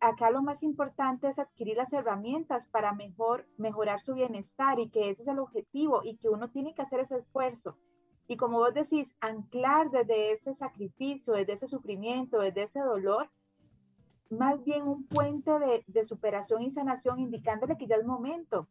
acá 0.00 0.30
lo 0.30 0.42
más 0.42 0.62
importante 0.62 1.28
es 1.28 1.38
adquirir 1.38 1.76
las 1.76 1.92
herramientas 1.92 2.66
para 2.68 2.92
mejor, 2.92 3.46
mejorar 3.56 4.00
su 4.00 4.14
bienestar 4.14 4.78
y 4.80 4.90
que 4.90 5.10
ese 5.10 5.22
es 5.22 5.28
el 5.28 5.38
objetivo 5.38 6.02
y 6.02 6.16
que 6.16 6.28
uno 6.28 6.50
tiene 6.50 6.74
que 6.74 6.82
hacer 6.82 7.00
ese 7.00 7.18
esfuerzo. 7.18 7.76
Y 8.26 8.36
como 8.36 8.58
vos 8.58 8.74
decís, 8.74 9.14
anclar 9.20 9.90
desde 9.90 10.32
ese 10.32 10.54
sacrificio, 10.54 11.34
desde 11.34 11.52
ese 11.52 11.68
sufrimiento, 11.68 12.38
desde 12.38 12.62
ese 12.62 12.80
dolor, 12.80 13.30
más 14.38 14.62
bien 14.64 14.82
un 14.86 15.06
puente 15.06 15.50
de, 15.86 16.04
superación 16.04 16.62
y 16.62 16.70
sanación, 16.70 17.18
indicándole 17.18 17.76
que 17.76 17.86
ya 17.86 17.96
es 17.96 18.04
momento 18.04 18.68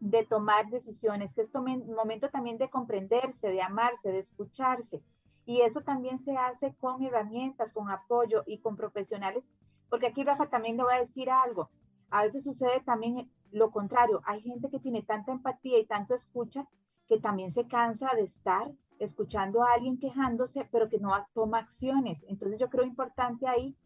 de 0.00 0.24
tomar 0.24 0.68
decisiones, 0.68 1.32
que 1.32 1.42
es 1.42 1.50
momento 1.54 2.28
también 2.28 2.58
de 2.58 2.68
comprenderse, 2.68 3.48
de 3.48 3.62
amarse, 3.62 4.10
de 4.10 4.18
escucharse. 4.18 5.02
Y 5.46 5.60
eso 5.60 5.80
también 5.80 6.18
se 6.18 6.36
hace 6.36 6.74
con 6.74 7.02
herramientas, 7.02 7.72
con 7.72 7.90
apoyo 7.90 8.42
y 8.46 8.58
con 8.58 8.76
profesionales, 8.76 9.44
porque 9.88 10.08
aquí 10.08 10.24
Rafa 10.24 10.48
también 10.48 10.76
le 10.76 10.82
voy 10.82 10.94
a 10.94 11.00
decir 11.00 11.30
algo. 11.30 11.70
A 12.10 12.22
veces 12.22 12.44
sucede 12.44 12.80
también 12.84 13.30
lo 13.52 13.70
contrario. 13.70 14.20
Hay 14.24 14.42
gente 14.42 14.68
que 14.68 14.80
tiene 14.80 15.02
tanta 15.02 15.32
empatía 15.32 15.78
y 15.78 15.86
tanto 15.86 16.14
escucha 16.14 16.66
que 17.08 17.20
también 17.20 17.52
se 17.52 17.66
cansa 17.66 18.10
de 18.14 18.22
estar 18.22 18.70
escuchando 18.98 19.62
a 19.62 19.74
alguien 19.74 19.98
quejándose, 19.98 20.66
pero 20.70 20.88
que 20.88 20.98
no 20.98 21.12
toma 21.34 21.58
acciones. 21.58 22.24
Entonces 22.28 22.58
yo 22.58 22.68
creo 22.68 22.84
importante 22.84 23.46
ahí 23.46 23.76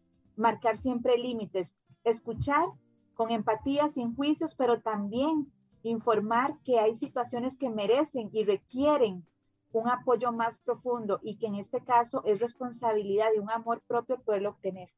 marcar 0.41 0.77
siempre 0.79 1.17
límites, 1.17 1.71
escuchar 2.03 2.65
con 3.13 3.31
empatía, 3.31 3.87
sin 3.89 4.15
juicios, 4.15 4.55
pero 4.55 4.81
también 4.81 5.51
informar 5.83 6.57
que 6.65 6.79
hay 6.79 6.95
situaciones 6.95 7.55
que 7.57 7.69
merecen 7.69 8.29
y 8.33 8.43
requieren 8.43 9.25
un 9.71 9.87
apoyo 9.87 10.31
más 10.31 10.57
profundo 10.65 11.19
y 11.23 11.37
que 11.37 11.47
en 11.47 11.55
este 11.55 11.81
caso 11.83 12.23
es 12.25 12.39
responsabilidad 12.39 13.31
de 13.33 13.39
un 13.39 13.49
amor 13.49 13.81
propio 13.87 14.19
poderlo 14.21 14.49
obtener. 14.49 14.89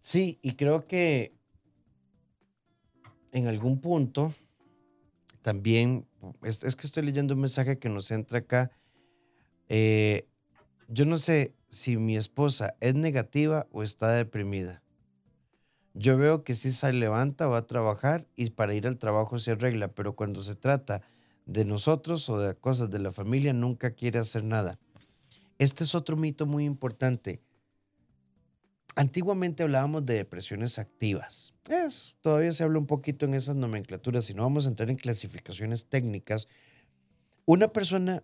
Sí, 0.00 0.38
y 0.42 0.54
creo 0.54 0.86
que 0.86 1.34
en 3.32 3.48
algún 3.48 3.80
punto 3.80 4.32
también, 5.42 6.06
es, 6.42 6.60
que 6.60 6.86
estoy 6.86 7.04
leyendo 7.04 7.34
un 7.34 7.40
mensaje 7.40 7.78
que 7.78 7.88
nos 7.88 8.10
entra 8.10 8.38
acá, 8.38 8.70
eh, 9.68 10.28
yo 10.88 11.04
no 11.04 11.18
sé, 11.18 11.54
si 11.72 11.96
mi 11.96 12.18
esposa 12.18 12.76
es 12.80 12.94
negativa 12.94 13.66
o 13.72 13.82
está 13.82 14.12
deprimida. 14.12 14.82
Yo 15.94 16.18
veo 16.18 16.44
que 16.44 16.54
si 16.54 16.70
se 16.70 16.92
levanta, 16.92 17.46
va 17.46 17.58
a 17.58 17.66
trabajar 17.66 18.26
y 18.36 18.50
para 18.50 18.74
ir 18.74 18.86
al 18.86 18.98
trabajo 18.98 19.38
se 19.38 19.52
arregla, 19.52 19.88
pero 19.88 20.14
cuando 20.14 20.42
se 20.42 20.54
trata 20.54 21.00
de 21.46 21.64
nosotros 21.64 22.28
o 22.28 22.38
de 22.38 22.54
cosas 22.54 22.90
de 22.90 22.98
la 22.98 23.10
familia, 23.10 23.54
nunca 23.54 23.92
quiere 23.92 24.18
hacer 24.18 24.44
nada. 24.44 24.78
Este 25.58 25.84
es 25.84 25.94
otro 25.94 26.16
mito 26.16 26.44
muy 26.44 26.66
importante. 26.66 27.40
Antiguamente 28.94 29.62
hablábamos 29.62 30.04
de 30.04 30.14
depresiones 30.14 30.78
activas. 30.78 31.54
Es, 31.70 32.14
todavía 32.20 32.52
se 32.52 32.64
habla 32.64 32.80
un 32.80 32.86
poquito 32.86 33.24
en 33.24 33.32
esas 33.32 33.56
nomenclaturas, 33.56 34.26
si 34.26 34.34
no 34.34 34.42
vamos 34.42 34.66
a 34.66 34.68
entrar 34.68 34.90
en 34.90 34.96
clasificaciones 34.96 35.86
técnicas. 35.86 36.48
Una 37.46 37.68
persona 37.68 38.22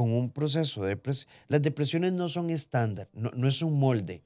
con 0.00 0.12
un 0.12 0.30
proceso 0.30 0.82
de 0.82 0.88
depresión. 0.88 1.30
Las 1.48 1.60
depresiones 1.60 2.14
no 2.14 2.30
son 2.30 2.48
estándar, 2.48 3.10
no, 3.12 3.46
es 3.46 3.60
un 3.60 3.78
molde. 3.78 4.22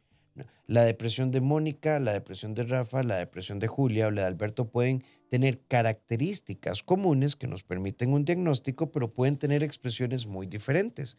La 0.68 0.84
depresión 0.84 1.32
de 1.32 1.40
Mónica, 1.40 1.98
la 1.98 2.12
depresión 2.12 2.54
de 2.54 2.62
Rafa, 2.62 3.02
la 3.02 3.16
depresión 3.16 3.58
de 3.58 3.66
Julia 3.66 4.06
o 4.06 4.12
la 4.12 4.20
de 4.22 4.28
Alberto 4.28 4.70
pueden 4.70 5.02
tener 5.30 5.62
características 5.66 6.84
comunes 6.84 7.34
que 7.34 7.48
nos 7.48 7.64
permiten 7.64 8.12
un 8.12 8.24
diagnóstico, 8.24 8.92
pero 8.92 9.12
pueden 9.12 9.36
tener 9.36 9.64
expresiones 9.64 10.28
muy 10.28 10.46
diferentes. 10.46 11.18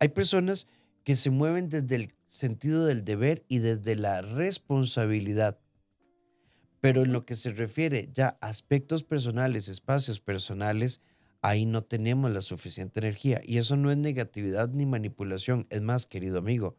Hay 0.00 0.08
personas 0.08 0.66
que 1.04 1.14
se 1.14 1.30
mueven 1.30 1.68
desde 1.68 1.94
el 1.94 2.14
sentido 2.26 2.84
del 2.84 3.04
deber 3.04 3.44
y 3.46 3.60
desde 3.60 3.94
la 3.94 4.22
responsabilidad. 4.22 5.60
Pero 6.80 7.02
en 7.02 7.12
lo 7.12 7.24
que 7.24 7.36
se 7.36 7.52
refiere 7.52 8.10
ya 8.12 8.38
a 8.40 8.48
aspectos 8.48 9.04
personales, 9.04 9.68
espacios 9.68 10.18
personales, 10.18 11.00
ahí 11.42 11.66
no 11.66 11.82
tenemos 11.82 12.30
la 12.30 12.40
suficiente 12.40 13.00
energía. 13.00 13.40
Y 13.44 13.58
eso 13.58 13.76
no 13.76 13.90
es 13.90 13.98
negatividad 13.98 14.70
ni 14.70 14.86
manipulación. 14.86 15.66
Es 15.68 15.82
más, 15.82 16.06
querido 16.06 16.38
amigo, 16.38 16.76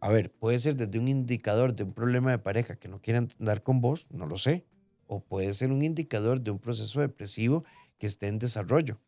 a 0.00 0.10
ver, 0.10 0.30
puede 0.30 0.58
ser 0.60 0.76
desde 0.76 0.98
un 0.98 1.08
indicador 1.08 1.74
de 1.74 1.84
un 1.84 1.92
problema 1.92 2.30
de 2.30 2.38
pareja 2.38 2.76
que 2.76 2.88
no 2.88 3.00
quieran 3.00 3.28
andar 3.40 3.62
con 3.62 3.80
vos, 3.80 4.06
no 4.10 4.26
lo 4.26 4.36
sé. 4.36 4.66
O 5.06 5.20
puede 5.20 5.52
ser 5.54 5.72
un 5.72 5.82
indicador 5.82 6.40
de 6.40 6.50
un 6.50 6.58
proceso 6.58 7.00
depresivo 7.00 7.64
que 7.98 8.06
esté 8.06 8.28
en 8.28 8.38
desarrollo. 8.38 8.98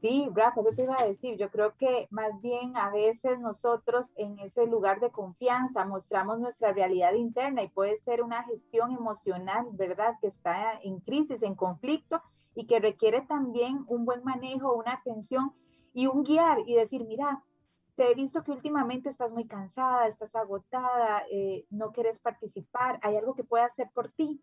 Sí, 0.00 0.28
Rafa, 0.34 0.62
yo 0.64 0.74
te 0.74 0.82
iba 0.82 0.96
a 0.98 1.06
decir, 1.06 1.36
yo 1.36 1.48
creo 1.50 1.76
que 1.76 2.08
más 2.10 2.40
bien 2.42 2.76
a 2.76 2.90
veces 2.90 3.38
nosotros 3.38 4.10
en 4.16 4.36
ese 4.40 4.66
lugar 4.66 4.98
de 4.98 5.10
confianza 5.10 5.84
mostramos 5.84 6.40
nuestra 6.40 6.72
realidad 6.72 7.12
interna 7.12 7.62
y 7.62 7.68
puede 7.68 8.00
ser 8.00 8.20
una 8.20 8.42
gestión 8.42 8.90
emocional, 8.90 9.66
¿verdad? 9.74 10.14
Que 10.20 10.26
está 10.26 10.80
en 10.82 10.98
crisis, 10.98 11.42
en 11.42 11.54
conflicto 11.54 12.20
y 12.54 12.66
que 12.66 12.80
requiere 12.80 13.22
también 13.22 13.84
un 13.86 14.04
buen 14.04 14.22
manejo, 14.24 14.74
una 14.74 14.94
atención 14.94 15.52
y 15.94 16.06
un 16.06 16.22
guiar 16.22 16.58
y 16.66 16.74
decir, 16.74 17.04
mira, 17.04 17.42
te 17.96 18.10
he 18.10 18.14
visto 18.14 18.42
que 18.42 18.52
últimamente 18.52 19.08
estás 19.08 19.30
muy 19.30 19.46
cansada, 19.46 20.08
estás 20.08 20.34
agotada, 20.34 21.22
eh, 21.30 21.66
no 21.70 21.92
quieres 21.92 22.18
participar, 22.18 22.98
hay 23.02 23.16
algo 23.16 23.34
que 23.34 23.44
pueda 23.44 23.66
hacer 23.66 23.90
por 23.92 24.08
ti, 24.10 24.40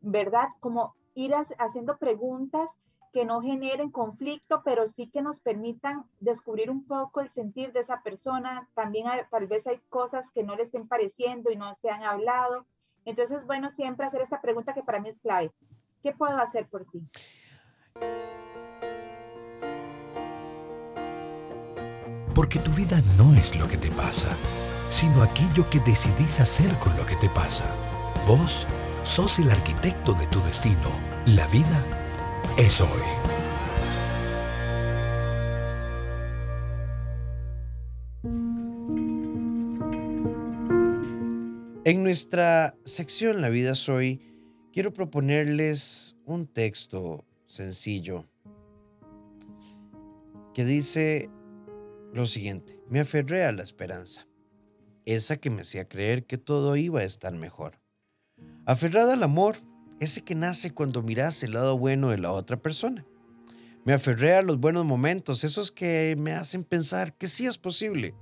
¿verdad? 0.00 0.48
Como 0.60 0.94
ir 1.14 1.34
haciendo 1.34 1.98
preguntas 1.98 2.70
que 3.12 3.24
no 3.24 3.40
generen 3.40 3.90
conflicto, 3.90 4.62
pero 4.62 4.86
sí 4.88 5.08
que 5.08 5.22
nos 5.22 5.40
permitan 5.40 6.04
descubrir 6.20 6.70
un 6.70 6.84
poco 6.86 7.20
el 7.20 7.30
sentir 7.30 7.72
de 7.72 7.80
esa 7.80 8.02
persona. 8.02 8.68
También 8.74 9.06
tal 9.30 9.46
vez 9.46 9.66
hay 9.66 9.78
cosas 9.88 10.30
que 10.32 10.42
no 10.42 10.54
le 10.54 10.64
estén 10.64 10.86
pareciendo 10.86 11.50
y 11.50 11.56
no 11.56 11.74
se 11.74 11.88
han 11.88 12.02
hablado. 12.02 12.66
Entonces, 13.06 13.46
bueno, 13.46 13.70
siempre 13.70 14.04
hacer 14.04 14.20
esta 14.20 14.42
pregunta 14.42 14.74
que 14.74 14.82
para 14.82 15.00
mí 15.00 15.08
es 15.08 15.18
clave. 15.18 15.50
¿Qué 16.02 16.12
puedo 16.12 16.36
hacer 16.36 16.68
por 16.68 16.84
ti? 16.84 17.00
Porque 22.34 22.58
tu 22.58 22.70
vida 22.72 23.00
no 23.16 23.34
es 23.34 23.56
lo 23.58 23.66
que 23.66 23.78
te 23.78 23.90
pasa, 23.90 24.28
sino 24.90 25.22
aquello 25.22 25.68
que 25.70 25.80
decidís 25.80 26.40
hacer 26.40 26.78
con 26.78 26.96
lo 26.96 27.06
que 27.06 27.16
te 27.16 27.30
pasa. 27.30 27.64
Vos 28.26 28.66
sos 29.02 29.38
el 29.38 29.50
arquitecto 29.50 30.12
de 30.14 30.26
tu 30.26 30.40
destino. 30.42 30.90
La 31.26 31.46
vida 31.48 31.82
es 32.58 32.80
hoy. 32.80 33.36
En 41.86 42.02
nuestra 42.02 42.74
sección 42.84 43.40
La 43.40 43.48
vida 43.48 43.72
es 43.72 43.88
hoy, 43.88 44.20
quiero 44.72 44.92
proponerles 44.92 46.16
un 46.24 46.48
texto 46.48 47.24
sencillo 47.46 48.24
que 50.54 50.64
dice 50.64 51.28
lo 52.14 52.24
siguiente, 52.24 52.80
me 52.88 53.00
aferré 53.00 53.44
a 53.44 53.52
la 53.52 53.62
esperanza, 53.62 54.26
esa 55.04 55.36
que 55.36 55.50
me 55.50 55.60
hacía 55.60 55.86
creer 55.86 56.24
que 56.24 56.38
todo 56.38 56.76
iba 56.76 57.00
a 57.00 57.04
estar 57.04 57.34
mejor. 57.34 57.78
Aferrada 58.64 59.12
al 59.12 59.22
amor, 59.22 59.58
ese 60.00 60.22
que 60.22 60.34
nace 60.34 60.70
cuando 60.72 61.02
miras 61.02 61.42
el 61.42 61.52
lado 61.52 61.76
bueno 61.76 62.08
de 62.08 62.18
la 62.18 62.32
otra 62.32 62.56
persona. 62.56 63.04
Me 63.84 63.92
aferré 63.92 64.34
a 64.34 64.42
los 64.42 64.58
buenos 64.58 64.86
momentos, 64.86 65.44
esos 65.44 65.70
que 65.70 66.16
me 66.18 66.32
hacen 66.32 66.64
pensar 66.64 67.14
que 67.18 67.28
sí 67.28 67.46
es 67.46 67.58
posible. 67.58 68.14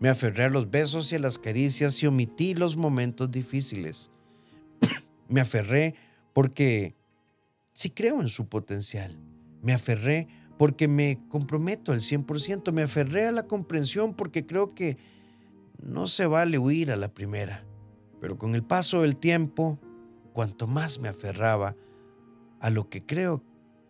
Me 0.00 0.08
aferré 0.08 0.44
a 0.44 0.50
los 0.50 0.68
besos 0.68 1.12
y 1.12 1.14
a 1.14 1.20
las 1.20 1.38
caricias 1.38 2.02
y 2.02 2.06
omití 2.08 2.54
los 2.56 2.76
momentos 2.76 3.30
difíciles. 3.30 4.10
me 5.28 5.40
aferré 5.40 5.94
porque 6.34 6.95
sí 7.76 7.90
creo 7.90 8.22
en 8.22 8.28
su 8.28 8.48
potencial. 8.48 9.20
Me 9.62 9.74
aferré 9.74 10.28
porque 10.58 10.88
me 10.88 11.20
comprometo 11.28 11.92
al 11.92 12.00
100%. 12.00 12.72
Me 12.72 12.82
aferré 12.82 13.28
a 13.28 13.32
la 13.32 13.46
comprensión 13.46 14.14
porque 14.14 14.46
creo 14.46 14.74
que 14.74 14.96
no 15.78 16.06
se 16.06 16.26
vale 16.26 16.58
huir 16.58 16.90
a 16.90 16.96
la 16.96 17.12
primera. 17.12 17.64
Pero 18.18 18.38
con 18.38 18.54
el 18.54 18.64
paso 18.64 19.02
del 19.02 19.16
tiempo 19.16 19.78
cuanto 20.32 20.66
más 20.66 20.98
me 20.98 21.08
aferraba 21.08 21.76
a 22.60 22.70
lo 22.70 22.88
que 22.88 23.04
creo 23.04 23.44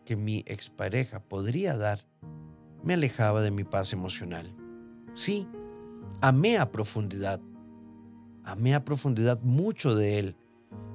que 0.04 0.16
mi 0.16 0.42
expareja 0.46 1.20
podría 1.20 1.76
dar, 1.76 2.04
me 2.82 2.94
alejaba 2.94 3.40
de 3.40 3.52
mi 3.52 3.62
paz 3.62 3.92
emocional. 3.92 4.52
Sí, 5.14 5.46
amé 6.20 6.58
a 6.58 6.72
profundidad, 6.72 7.40
amé 8.44 8.74
a 8.74 8.84
profundidad 8.84 9.40
mucho 9.42 9.94
de 9.94 10.18
él, 10.18 10.36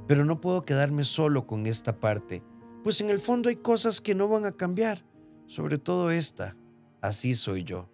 pero 0.07 0.25
no 0.25 0.41
puedo 0.41 0.63
quedarme 0.63 1.05
solo 1.05 1.47
con 1.47 1.65
esta 1.65 1.99
parte, 1.99 2.43
pues 2.83 3.01
en 3.01 3.09
el 3.09 3.19
fondo 3.19 3.49
hay 3.49 3.57
cosas 3.57 4.01
que 4.01 4.15
no 4.15 4.27
van 4.27 4.45
a 4.45 4.51
cambiar, 4.51 5.03
sobre 5.47 5.77
todo 5.77 6.11
esta, 6.11 6.55
así 7.01 7.35
soy 7.35 7.63
yo. 7.63 7.89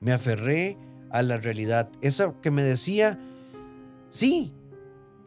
Me 0.00 0.12
aferré 0.12 0.78
a 1.10 1.22
la 1.22 1.36
realidad, 1.36 1.90
esa 2.00 2.40
que 2.40 2.50
me 2.50 2.62
decía, 2.62 3.20
sí, 4.08 4.54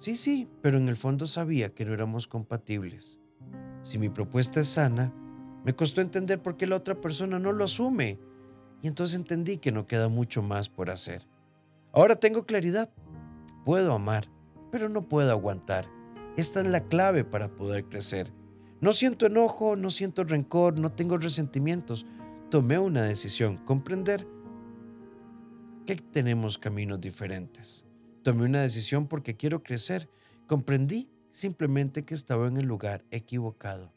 Sí, 0.06 0.16
sí, 0.18 0.48
pero 0.62 0.78
en 0.78 0.88
el 0.88 0.96
fondo 0.96 1.26
sabía 1.26 1.74
que 1.74 1.84
no 1.84 1.92
éramos 1.92 2.28
compatibles. 2.28 3.20
Si 3.82 3.98
mi 3.98 4.10
propuesta 4.10 4.60
es 4.60 4.68
sana, 4.68 5.12
me 5.64 5.76
costó 5.76 6.00
entender 6.00 6.44
por 6.44 6.58
qué 6.58 6.68
la 6.68 6.76
otra 6.76 7.02
persona 7.02 7.40
no 7.40 7.52
lo 7.52 7.64
asume. 7.64 8.20
Y 8.84 8.88
entonces 8.88 9.16
entendí 9.16 9.58
que 9.58 9.72
no 9.72 9.88
queda 9.88 10.08
mucho 10.08 10.44
más 10.44 10.70
por 10.70 10.92
hacer. 10.92 11.28
Ahora 11.92 12.18
tengo 12.18 12.46
claridad. 12.46 12.92
Puedo 13.66 13.94
amar, 13.94 14.30
pero 14.72 14.90
no 14.90 15.08
puedo 15.08 15.32
aguantar. 15.32 15.88
Esta 16.38 16.60
es 16.60 16.68
la 16.68 16.82
clave 16.82 17.24
para 17.24 17.48
poder 17.56 17.86
crecer. 17.86 18.32
No 18.86 18.94
siento 18.94 19.26
enojo, 19.26 19.76
no 19.76 19.90
siento 19.90 20.24
rencor, 20.26 20.78
no 20.78 20.92
tengo 20.92 21.18
resentimientos. 21.18 22.06
Tomé 22.52 22.78
una 22.78 23.02
decisión, 23.02 23.58
comprender 23.58 24.28
que 25.88 25.96
tenemos 25.96 26.60
caminos 26.60 27.02
diferentes. 27.02 27.84
Tomé 28.22 28.46
una 28.46 28.62
decisión 28.62 29.08
porque 29.08 29.36
quiero 29.36 29.64
crecer. 29.64 30.08
Comprendí 30.46 31.10
simplemente 31.32 32.06
que 32.06 32.14
estaba 32.14 32.48
en 32.48 32.58
el 32.58 32.68
lugar 32.68 33.04
equivocado. 33.10 33.92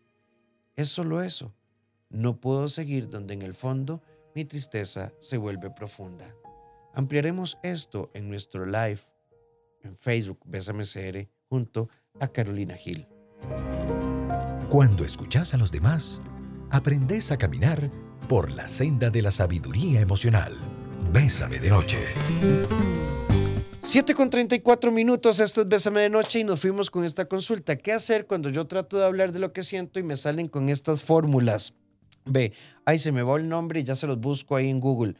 Es 0.74 0.88
solo 0.88 1.20
eso. 1.20 1.52
No 2.08 2.40
puedo 2.40 2.70
seguir 2.70 3.10
donde 3.10 3.34
en 3.34 3.42
el 3.42 3.52
fondo 3.52 4.00
mi 4.34 4.46
tristeza 4.46 5.12
se 5.20 5.36
vuelve 5.36 5.68
profunda. 5.68 6.34
Ampliaremos 6.94 7.58
esto 7.62 8.10
en 8.14 8.30
nuestro 8.30 8.64
live 8.64 9.00
en 9.82 9.98
Facebook 9.98 10.40
Bésame 10.46 10.84
CR 10.84 11.28
junto 11.50 11.90
a 12.18 12.28
Carolina 12.28 12.74
Gil. 12.74 13.06
Cuando 14.68 15.02
escuchas 15.02 15.54
a 15.54 15.56
los 15.56 15.72
demás, 15.72 16.20
aprendes 16.68 17.32
a 17.32 17.38
caminar 17.38 17.90
por 18.28 18.50
la 18.50 18.68
senda 18.68 19.08
de 19.08 19.22
la 19.22 19.30
sabiduría 19.30 20.02
emocional. 20.02 20.52
Bésame 21.10 21.58
de 21.58 21.70
noche. 21.70 21.96
7 23.80 24.14
con 24.14 24.28
34 24.28 24.92
minutos, 24.92 25.40
esto 25.40 25.62
es 25.62 25.68
Bésame 25.68 26.02
de 26.02 26.10
Noche 26.10 26.40
y 26.40 26.44
nos 26.44 26.60
fuimos 26.60 26.90
con 26.90 27.06
esta 27.06 27.24
consulta. 27.24 27.76
¿Qué 27.76 27.94
hacer 27.94 28.26
cuando 28.26 28.50
yo 28.50 28.66
trato 28.66 28.98
de 28.98 29.06
hablar 29.06 29.32
de 29.32 29.38
lo 29.38 29.54
que 29.54 29.62
siento 29.62 30.00
y 30.00 30.02
me 30.02 30.18
salen 30.18 30.48
con 30.48 30.68
estas 30.68 31.02
fórmulas? 31.02 31.72
Ve, 32.26 32.52
ahí 32.84 32.98
se 32.98 33.10
me 33.10 33.22
va 33.22 33.38
el 33.38 33.48
nombre 33.48 33.80
y 33.80 33.84
ya 33.84 33.96
se 33.96 34.06
los 34.06 34.20
busco 34.20 34.54
ahí 34.54 34.68
en 34.68 34.80
Google. 34.80 35.14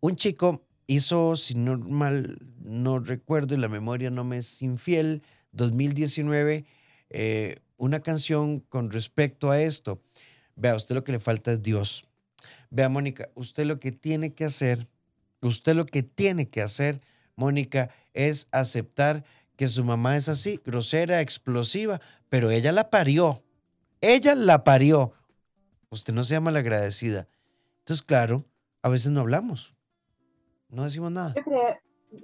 Un 0.00 0.16
chico 0.16 0.64
hizo, 0.88 1.36
si 1.36 1.54
no 1.54 1.78
mal 1.78 2.40
no 2.64 2.98
recuerdo 2.98 3.54
y 3.54 3.58
la 3.58 3.68
memoria 3.68 4.10
no 4.10 4.24
me 4.24 4.38
es 4.38 4.60
infiel, 4.60 5.22
2019, 5.52 6.64
eh, 7.10 7.60
una 7.78 8.00
canción 8.00 8.60
con 8.60 8.90
respecto 8.90 9.50
a 9.50 9.60
esto. 9.60 10.02
Vea, 10.56 10.76
usted 10.76 10.94
lo 10.94 11.04
que 11.04 11.12
le 11.12 11.18
falta 11.18 11.52
es 11.52 11.62
Dios. 11.62 12.04
Vea, 12.70 12.88
Mónica, 12.88 13.30
usted 13.34 13.64
lo 13.64 13.80
que 13.80 13.92
tiene 13.92 14.34
que 14.34 14.44
hacer, 14.44 14.86
usted 15.40 15.74
lo 15.74 15.86
que 15.86 16.02
tiene 16.02 16.50
que 16.50 16.60
hacer 16.60 17.00
Mónica, 17.36 17.90
es 18.12 18.48
aceptar 18.50 19.24
que 19.56 19.68
su 19.68 19.84
mamá 19.84 20.16
es 20.16 20.28
así, 20.28 20.60
grosera, 20.64 21.20
explosiva, 21.20 22.00
pero 22.28 22.50
ella 22.50 22.72
la 22.72 22.90
parió. 22.90 23.42
Ella 24.00 24.34
la 24.34 24.64
parió. 24.64 25.12
Usted 25.90 26.12
no 26.12 26.24
se 26.24 26.34
llama 26.34 26.50
la 26.50 26.58
agradecida. 26.58 27.28
Entonces, 27.78 28.04
claro, 28.04 28.44
a 28.82 28.88
veces 28.88 29.12
no 29.12 29.20
hablamos. 29.20 29.74
No 30.68 30.84
decimos 30.84 31.12
nada. 31.12 31.34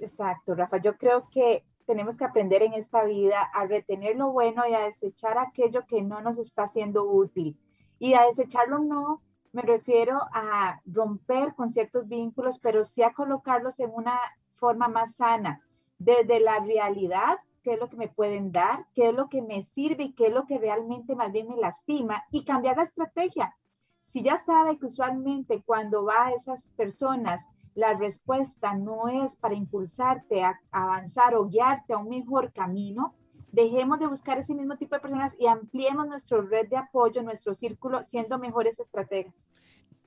Exacto, 0.01 0.53
Rafa. 0.53 0.81
Yo 0.81 0.97
creo 0.97 1.29
que 1.31 1.63
tenemos 1.85 2.17
que 2.17 2.25
aprender 2.25 2.63
en 2.63 2.73
esta 2.73 3.03
vida 3.03 3.41
a 3.53 3.65
retener 3.65 4.15
lo 4.15 4.31
bueno 4.31 4.67
y 4.67 4.73
a 4.73 4.85
desechar 4.85 5.37
aquello 5.37 5.85
que 5.85 6.01
no 6.01 6.21
nos 6.21 6.37
está 6.37 6.67
siendo 6.67 7.05
útil. 7.05 7.57
Y 7.99 8.13
a 8.13 8.23
desecharlo 8.23 8.79
no 8.79 9.21
me 9.55 9.61
refiero 9.61 10.19
a 10.33 10.81
romper 10.85 11.55
con 11.55 11.69
ciertos 11.69 12.09
vínculos, 12.09 12.59
pero 12.59 12.83
sí 12.83 13.03
a 13.03 13.13
colocarlos 13.13 13.79
en 13.79 13.89
una 13.93 14.19
forma 14.55 14.89
más 14.89 15.15
sana, 15.15 15.61
desde 15.97 16.41
la 16.41 16.59
realidad, 16.59 17.37
qué 17.63 17.75
es 17.75 17.79
lo 17.79 17.89
que 17.89 17.95
me 17.95 18.09
pueden 18.09 18.51
dar, 18.51 18.85
qué 18.93 19.07
es 19.07 19.15
lo 19.15 19.29
que 19.29 19.41
me 19.41 19.63
sirve 19.63 20.03
y 20.03 20.13
qué 20.13 20.27
es 20.27 20.33
lo 20.33 20.45
que 20.45 20.57
realmente 20.57 21.15
más 21.15 21.31
bien 21.31 21.47
me 21.47 21.55
lastima 21.55 22.25
y 22.31 22.43
cambiar 22.43 22.75
la 22.75 22.83
estrategia. 22.83 23.55
Si 24.01 24.21
ya 24.21 24.37
sabe 24.37 24.77
que 24.77 24.87
usualmente 24.87 25.63
cuando 25.65 26.03
va 26.03 26.27
a 26.27 26.31
esas 26.31 26.67
personas, 26.75 27.47
la 27.75 27.93
respuesta 27.93 28.73
no 28.73 29.07
es 29.07 29.35
para 29.35 29.55
impulsarte 29.55 30.43
a 30.43 30.59
avanzar 30.71 31.35
o 31.35 31.47
guiarte 31.47 31.93
a 31.93 31.97
un 31.97 32.09
mejor 32.09 32.51
camino, 32.51 33.13
dejemos 33.51 33.99
de 33.99 34.07
buscar 34.07 34.37
ese 34.39 34.53
mismo 34.53 34.77
tipo 34.77 34.95
de 34.95 35.01
personas 35.01 35.35
y 35.39 35.47
ampliemos 35.47 36.07
nuestra 36.07 36.41
red 36.41 36.67
de 36.69 36.77
apoyo, 36.77 37.21
nuestro 37.21 37.53
círculo, 37.53 38.01
siendo 38.03 38.39
mejores 38.39 38.79
estrategas. 38.79 39.35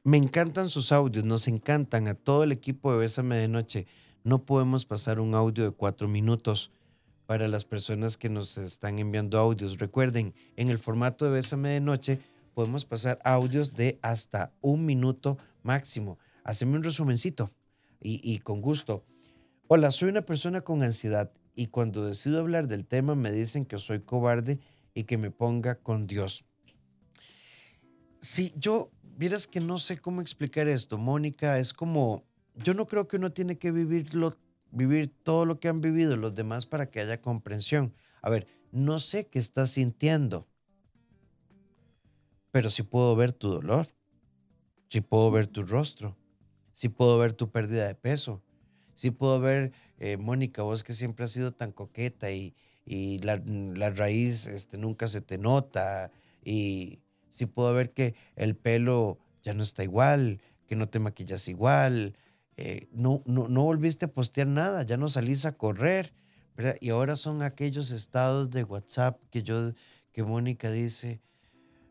Me 0.03 0.17
encantan 0.17 0.69
sus 0.69 0.91
audios, 0.91 1.25
nos 1.25 1.49
encantan 1.49 2.09
a 2.09 2.15
todo 2.15 2.43
el 2.43 2.53
equipo 2.53 2.93
de 2.93 2.99
Bésame 2.99 3.37
de 3.37 3.49
Noche 3.49 3.87
no 4.25 4.45
podemos 4.45 4.85
pasar 4.85 5.21
un 5.21 5.35
audio 5.35 5.65
de 5.65 5.71
cuatro 5.71 6.09
minutos 6.09 6.71
para 7.27 7.49
las 7.49 7.65
personas 7.65 8.17
que 8.17 8.29
nos 8.29 8.59
están 8.59 8.99
enviando 8.99 9.39
audios. 9.39 9.79
Recuerden, 9.79 10.35
en 10.57 10.69
el 10.71 10.79
formato 10.79 11.25
de 11.25 11.31
Bésame 11.31 11.71
de 11.71 11.81
Noche 11.81 12.21
podemos 12.53 12.85
pasar 12.85 13.19
audios 13.25 13.75
de 13.75 13.99
hasta 14.03 14.53
un 14.61 14.85
minuto 14.85 15.39
máximo. 15.63 16.19
Haceme 16.49 16.79
un 16.79 16.83
resumencito 16.83 17.53
y, 18.01 18.39
con 18.39 18.63
gusto. 18.63 19.05
Hola, 19.67 19.91
soy 19.91 20.09
una 20.09 20.23
persona 20.23 20.63
con 20.63 20.83
ansiedad 20.83 21.31
y 21.55 21.67
cuando 21.67 22.07
decido 22.07 22.41
hablar 22.41 22.69
del 22.69 22.87
tema 22.87 23.15
me 23.15 23.31
dicen 23.31 23.67
que 23.67 23.79
soy 23.79 24.01
cobarde 24.01 24.59
y 24.95 25.05
que 25.05 25.19
me 25.19 25.31
ponga 25.31 25.75
con 25.75 26.07
Dios. 26.07 26.47
Sí, 28.21 28.55
yo, 28.57 28.91
vieras 29.03 29.47
que 29.47 29.61
no 29.61 29.77
sé 29.77 29.99
cómo 29.99 30.23
explicar 30.23 30.69
esto, 30.69 30.97
Mónica, 30.97 31.59
es 31.59 31.75
como, 31.75 32.25
yo 32.65 32.73
no 32.73 32.89
creo 32.89 33.09
que 33.09 33.17
uno 33.17 33.31
tiene 33.31 33.59
que 33.59 33.71
vivirlo, 33.71 34.39
vivir 34.71 35.13
todo 35.23 35.45
lo 35.45 35.61
que 35.61 35.69
han 35.69 35.83
vivido 35.83 36.17
los 36.17 36.35
demás 36.35 36.65
para 36.65 36.91
que 36.91 37.01
haya 37.01 37.21
comprensión. 37.21 37.93
A 38.23 38.31
ver, 38.31 38.47
no 38.73 39.01
sé 39.01 39.27
qué 39.27 39.39
estás 39.39 39.73
sintiendo, 39.73 40.49
pero 42.53 42.71
sí 42.71 42.85
puedo 42.85 43.15
ver 43.17 43.35
tu 43.35 43.51
dolor, 43.51 43.89
sí 44.89 45.03
puedo 45.03 45.31
ver 45.31 45.47
tu 45.47 45.63
rostro, 45.63 46.17
sí 46.79 46.89
puedo 46.89 47.19
ver 47.19 47.33
tu 47.33 47.51
pérdida 47.51 47.89
de 47.89 47.97
peso, 47.97 48.41
sí 48.95 49.11
puedo 49.11 49.41
ver, 49.41 49.73
eh, 49.99 50.17
Mónica, 50.17 50.63
vos 50.63 50.85
que 50.85 50.93
siempre 50.93 51.25
has 51.25 51.33
sido 51.33 51.51
tan 51.53 51.73
coqueta 51.73 52.31
y, 52.31 52.55
la, 53.21 53.43
la, 53.45 53.91
raíz 53.91 54.47
este, 54.47 54.79
nunca 54.79 55.09
se 55.09 55.21
te 55.21 55.39
nota 55.39 56.13
y 56.45 57.01
sí 57.31 57.47
puedo 57.47 57.75
ver 57.75 57.91
que 57.93 58.15
el 58.37 58.55
pelo 58.55 59.19
ya 59.43 59.55
no 59.55 59.65
está 59.65 59.83
igual, 59.83 60.41
que 60.69 60.77
no 60.77 60.89
te 60.89 61.01
maquillas 61.01 61.49
igual, 61.49 62.17
eh, 62.57 62.87
no, 62.93 63.25
no, 63.27 63.49
no 63.49 63.65
volviste 63.65 64.05
a 64.05 64.13
postear 64.13 64.47
nada, 64.47 64.85
ya 64.85 64.97
no 64.97 65.09
salís 65.09 65.47
a 65.47 65.57
correr. 65.57 66.15
Y 66.81 66.91
ahora 66.91 67.17
son 67.17 67.43
aquellos 67.43 67.91
estados 67.91 68.51
de 68.51 68.63
WhatsApp 68.63 69.21
que 69.31 69.43
yo, 69.43 69.73
que 70.13 70.23
Mónica 70.23 70.71
dice, 70.71 71.21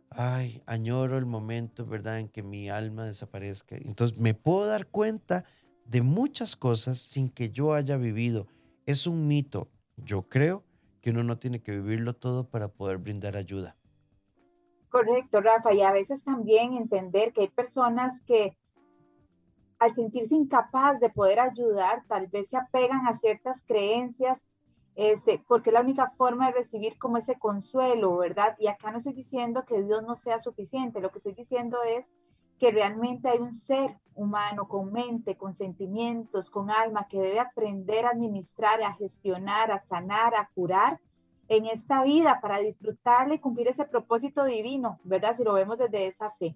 ay, 0.10 0.62
añoro 0.66 1.18
el 1.18 1.26
momento, 1.26 1.86
¿verdad?, 1.86 2.20
en 2.20 2.30
que 2.30 2.44
mi 2.44 2.70
alma 2.70 3.06
desaparezca. 3.06 3.76
Entonces 3.76 4.18
me 4.18 4.34
puedo 4.34 4.66
dar 4.66 4.88
cuenta 4.88 5.46
de 5.86 6.02
muchas 6.02 6.56
cosas 6.56 7.00
sin 7.00 7.30
que 7.30 7.50
yo 7.50 7.74
haya 7.74 7.98
vivido. 7.98 8.48
Es 8.86 9.08
un 9.08 9.28
mito. 9.28 9.70
Yo 9.98 10.24
creo 10.24 10.64
que 11.02 11.12
uno 11.12 11.24
no 11.24 11.38
tiene 11.38 11.62
que 11.62 11.72
vivirlo 11.72 12.16
todo 12.16 12.50
para 12.50 12.68
poder 12.68 12.98
brindar 12.98 13.36
ayuda. 13.36 13.76
Correcto, 14.90 15.42
Rafa. 15.42 15.74
Y 15.74 15.82
a 15.82 15.92
veces 15.92 16.24
también 16.24 16.74
entender 16.74 17.34
que 17.34 17.42
hay 17.42 17.50
personas 17.50 18.20
que 18.26 18.58
al 19.80 19.94
sentirse 19.94 20.34
incapaz 20.34 21.00
de 21.00 21.10
poder 21.10 21.40
ayudar, 21.40 22.04
tal 22.08 22.28
vez 22.28 22.50
se 22.50 22.58
apegan 22.58 23.08
a 23.08 23.14
ciertas 23.14 23.62
creencias 23.68 24.40
este, 24.98 25.44
porque 25.48 25.70
es 25.70 25.76
la 25.76 25.82
única 25.82 26.10
forma 26.18 26.48
de 26.48 26.54
recibir 26.54 26.98
como 26.98 27.18
ese 27.18 27.38
consuelo, 27.38 28.18
¿verdad? 28.18 28.58
Y 28.58 28.66
acá 28.66 28.90
no 28.90 28.98
estoy 28.98 29.14
diciendo 29.14 29.64
que 29.64 29.84
Dios 29.84 30.02
no 30.02 30.16
sea 30.16 30.40
suficiente, 30.40 31.00
lo 31.00 31.12
que 31.12 31.20
estoy 31.20 31.34
diciendo 31.34 31.78
es 31.84 32.12
que 32.58 32.72
realmente 32.72 33.30
hay 33.30 33.38
un 33.38 33.54
ser 33.54 33.96
humano 34.16 34.68
con 34.68 34.92
mente, 34.92 35.38
con 35.38 35.54
sentimientos, 35.54 36.50
con 36.50 36.72
alma, 36.72 37.08
que 37.08 37.20
debe 37.20 37.40
aprender 37.40 38.08
a 38.08 38.10
administrar, 38.10 38.82
a 38.82 38.96
gestionar, 38.96 39.72
a 39.72 39.82
sanar, 39.82 40.34
a 40.34 40.50
curar 40.56 41.00
en 41.48 41.68
esta 41.68 42.04
vida 42.04 42.40
para 42.42 42.58
disfrutarle 42.58 43.36
y 43.36 43.40
cumplir 43.40 43.68
ese 43.68 43.86
propósito 43.86 44.46
divino, 44.46 45.00
¿verdad? 45.04 45.36
Si 45.36 45.44
lo 45.44 45.54
vemos 45.54 45.78
desde 45.78 46.08
esa 46.08 46.32
fe. 46.32 46.56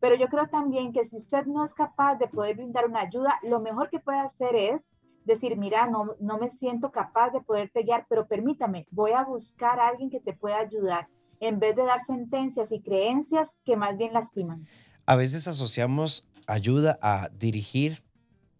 Pero 0.00 0.14
yo 0.14 0.28
creo 0.28 0.48
también 0.48 0.94
que 0.94 1.04
si 1.04 1.16
usted 1.16 1.44
no 1.44 1.62
es 1.62 1.74
capaz 1.74 2.16
de 2.16 2.26
poder 2.26 2.56
brindar 2.56 2.86
una 2.86 3.00
ayuda, 3.00 3.38
lo 3.42 3.60
mejor 3.60 3.90
que 3.90 4.00
puede 4.00 4.18
hacer 4.18 4.56
es 4.56 4.82
decir, 5.24 5.56
mira, 5.56 5.86
no, 5.86 6.16
no 6.20 6.38
me 6.38 6.50
siento 6.50 6.90
capaz 6.90 7.30
de 7.30 7.40
poderte 7.40 7.82
guiar, 7.82 8.06
pero 8.08 8.26
permítame, 8.26 8.86
voy 8.90 9.12
a 9.12 9.24
buscar 9.24 9.78
a 9.78 9.88
alguien 9.88 10.10
que 10.10 10.20
te 10.20 10.32
pueda 10.32 10.58
ayudar, 10.58 11.08
en 11.40 11.58
vez 11.58 11.76
de 11.76 11.84
dar 11.84 12.00
sentencias 12.04 12.70
y 12.72 12.80
creencias 12.80 13.48
que 13.64 13.76
más 13.76 13.96
bien 13.96 14.12
lastiman. 14.12 14.66
A 15.06 15.16
veces 15.16 15.48
asociamos 15.48 16.26
ayuda 16.46 16.98
a 17.02 17.28
dirigir, 17.38 18.02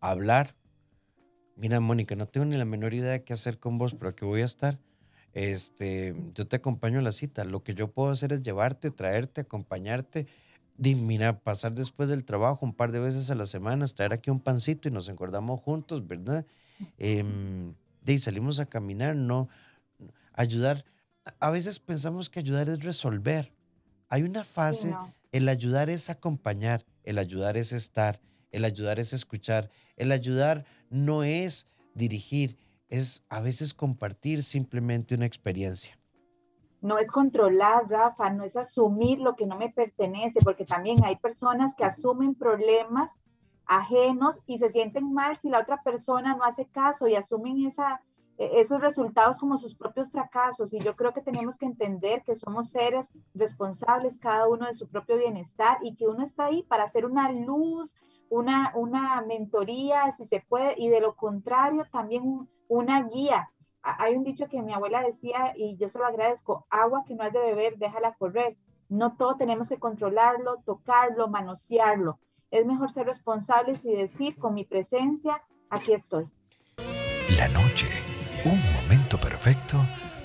a 0.00 0.10
hablar. 0.10 0.56
Mira, 1.56 1.80
Mónica, 1.80 2.16
no 2.16 2.26
tengo 2.26 2.46
ni 2.46 2.56
la 2.56 2.64
menor 2.64 2.94
idea 2.94 3.12
de 3.12 3.24
qué 3.24 3.32
hacer 3.32 3.58
con 3.58 3.78
vos, 3.78 3.94
pero 3.94 4.10
aquí 4.10 4.24
voy 4.24 4.42
a 4.42 4.46
estar. 4.46 4.78
Este, 5.32 6.14
yo 6.34 6.46
te 6.46 6.56
acompaño 6.56 6.98
a 6.98 7.02
la 7.02 7.12
cita. 7.12 7.44
Lo 7.44 7.62
que 7.62 7.74
yo 7.74 7.88
puedo 7.88 8.10
hacer 8.10 8.32
es 8.32 8.42
llevarte, 8.42 8.90
traerte, 8.90 9.42
acompañarte 9.42 10.26
mira, 10.76 11.38
pasar 11.40 11.72
después 11.74 12.08
del 12.08 12.24
trabajo 12.24 12.64
un 12.64 12.74
par 12.74 12.92
de 12.92 13.00
veces 13.00 13.30
a 13.30 13.34
la 13.34 13.46
semana, 13.46 13.86
traer 13.86 14.12
aquí 14.12 14.30
un 14.30 14.40
pancito 14.40 14.88
y 14.88 14.90
nos 14.90 15.08
encordamos 15.08 15.60
juntos, 15.60 16.06
¿verdad? 16.06 16.46
Eh, 16.98 17.24
y 18.06 18.18
salimos 18.18 18.58
a 18.60 18.66
caminar, 18.66 19.14
no 19.14 19.48
ayudar. 20.32 20.84
A 21.38 21.50
veces 21.50 21.78
pensamos 21.78 22.28
que 22.28 22.40
ayudar 22.40 22.68
es 22.68 22.82
resolver. 22.82 23.52
Hay 24.08 24.22
una 24.22 24.44
fase, 24.44 24.94
el 25.30 25.48
ayudar 25.48 25.88
es 25.88 26.10
acompañar, 26.10 26.84
el 27.04 27.18
ayudar 27.18 27.56
es 27.56 27.72
estar, 27.72 28.20
el 28.50 28.64
ayudar 28.64 28.98
es 28.98 29.12
escuchar, 29.12 29.70
el 29.96 30.12
ayudar 30.12 30.64
no 30.90 31.22
es 31.24 31.66
dirigir, 31.94 32.58
es 32.88 33.22
a 33.28 33.40
veces 33.40 33.72
compartir 33.72 34.42
simplemente 34.42 35.14
una 35.14 35.26
experiencia 35.26 35.98
no 36.82 36.98
es 36.98 37.10
controlar, 37.12 37.88
Rafa, 37.88 38.30
no 38.30 38.42
es 38.42 38.56
asumir 38.56 39.20
lo 39.20 39.36
que 39.36 39.46
no 39.46 39.56
me 39.56 39.70
pertenece, 39.70 40.40
porque 40.44 40.64
también 40.64 41.02
hay 41.04 41.16
personas 41.16 41.74
que 41.76 41.84
asumen 41.84 42.34
problemas 42.34 43.12
ajenos 43.66 44.40
y 44.46 44.58
se 44.58 44.68
sienten 44.68 45.14
mal 45.14 45.36
si 45.36 45.48
la 45.48 45.60
otra 45.60 45.80
persona 45.82 46.34
no 46.34 46.42
hace 46.42 46.66
caso 46.66 47.06
y 47.06 47.14
asumen 47.14 47.68
e, 47.68 48.60
esos 48.60 48.80
resultados 48.80 49.38
como 49.38 49.56
sus 49.56 49.76
propios 49.76 50.10
fracasos. 50.10 50.74
Y 50.74 50.80
yo 50.80 50.96
creo 50.96 51.12
que 51.12 51.22
tenemos 51.22 51.56
que 51.56 51.66
entender 51.66 52.24
que 52.24 52.34
somos 52.34 52.70
seres 52.70 53.12
responsables 53.32 54.18
cada 54.18 54.48
uno 54.48 54.66
de 54.66 54.74
su 54.74 54.88
propio 54.88 55.16
bienestar 55.16 55.78
y 55.82 55.94
que 55.94 56.08
uno 56.08 56.24
está 56.24 56.46
ahí 56.46 56.64
para 56.64 56.82
hacer 56.82 57.06
una 57.06 57.30
luz, 57.30 57.94
una, 58.28 58.72
una 58.74 59.22
mentoría, 59.22 60.12
si 60.16 60.24
se 60.24 60.40
puede, 60.40 60.74
y 60.76 60.88
de 60.88 61.00
lo 61.00 61.14
contrario, 61.14 61.84
también 61.92 62.48
una 62.66 63.04
guía 63.04 63.52
hay 63.82 64.14
un 64.14 64.24
dicho 64.24 64.48
que 64.48 64.62
mi 64.62 64.72
abuela 64.72 65.02
decía 65.02 65.52
y 65.56 65.76
yo 65.76 65.88
se 65.88 65.98
lo 65.98 66.06
agradezco, 66.06 66.66
agua 66.70 67.04
que 67.06 67.14
no 67.14 67.24
has 67.24 67.32
de 67.32 67.40
beber, 67.40 67.76
déjala 67.78 68.14
correr. 68.14 68.56
No 68.88 69.16
todo 69.16 69.36
tenemos 69.36 69.68
que 69.68 69.78
controlarlo, 69.78 70.58
tocarlo, 70.64 71.28
manosearlo. 71.28 72.18
Es 72.50 72.66
mejor 72.66 72.90
ser 72.92 73.06
responsables 73.06 73.84
y 73.84 73.94
decir, 73.94 74.36
con 74.38 74.54
mi 74.54 74.64
presencia, 74.64 75.42
aquí 75.70 75.92
estoy. 75.92 76.28
La 77.38 77.48
noche, 77.48 77.88
un 78.44 78.60
momento 78.74 79.18
perfecto 79.18 79.78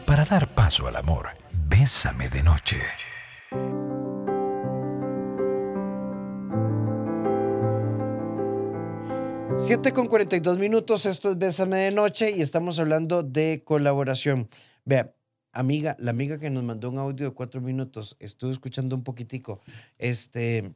para 0.05 0.25
dar 0.25 0.53
paso 0.53 0.87
al 0.87 0.97
amor. 0.97 1.27
Bésame 1.69 2.29
de 2.29 2.43
noche. 2.43 2.77
7 9.59 9.91
con 9.91 10.07
42 10.07 10.59
minutos, 10.59 11.05
esto 11.07 11.31
es 11.31 11.37
Bésame 11.37 11.77
de 11.77 11.91
Noche 11.91 12.31
y 12.31 12.41
estamos 12.41 12.77
hablando 12.77 13.23
de 13.23 13.63
colaboración. 13.65 14.49
Vea, 14.85 15.15
amiga, 15.51 15.95
la 15.99 16.11
amiga 16.11 16.37
que 16.37 16.49
nos 16.51 16.63
mandó 16.63 16.89
un 16.89 16.99
audio 16.99 17.25
de 17.25 17.33
cuatro 17.33 17.59
minutos, 17.59 18.15
estuve 18.19 18.51
escuchando 18.51 18.95
un 18.95 19.03
poquitico. 19.03 19.61
Este, 19.97 20.75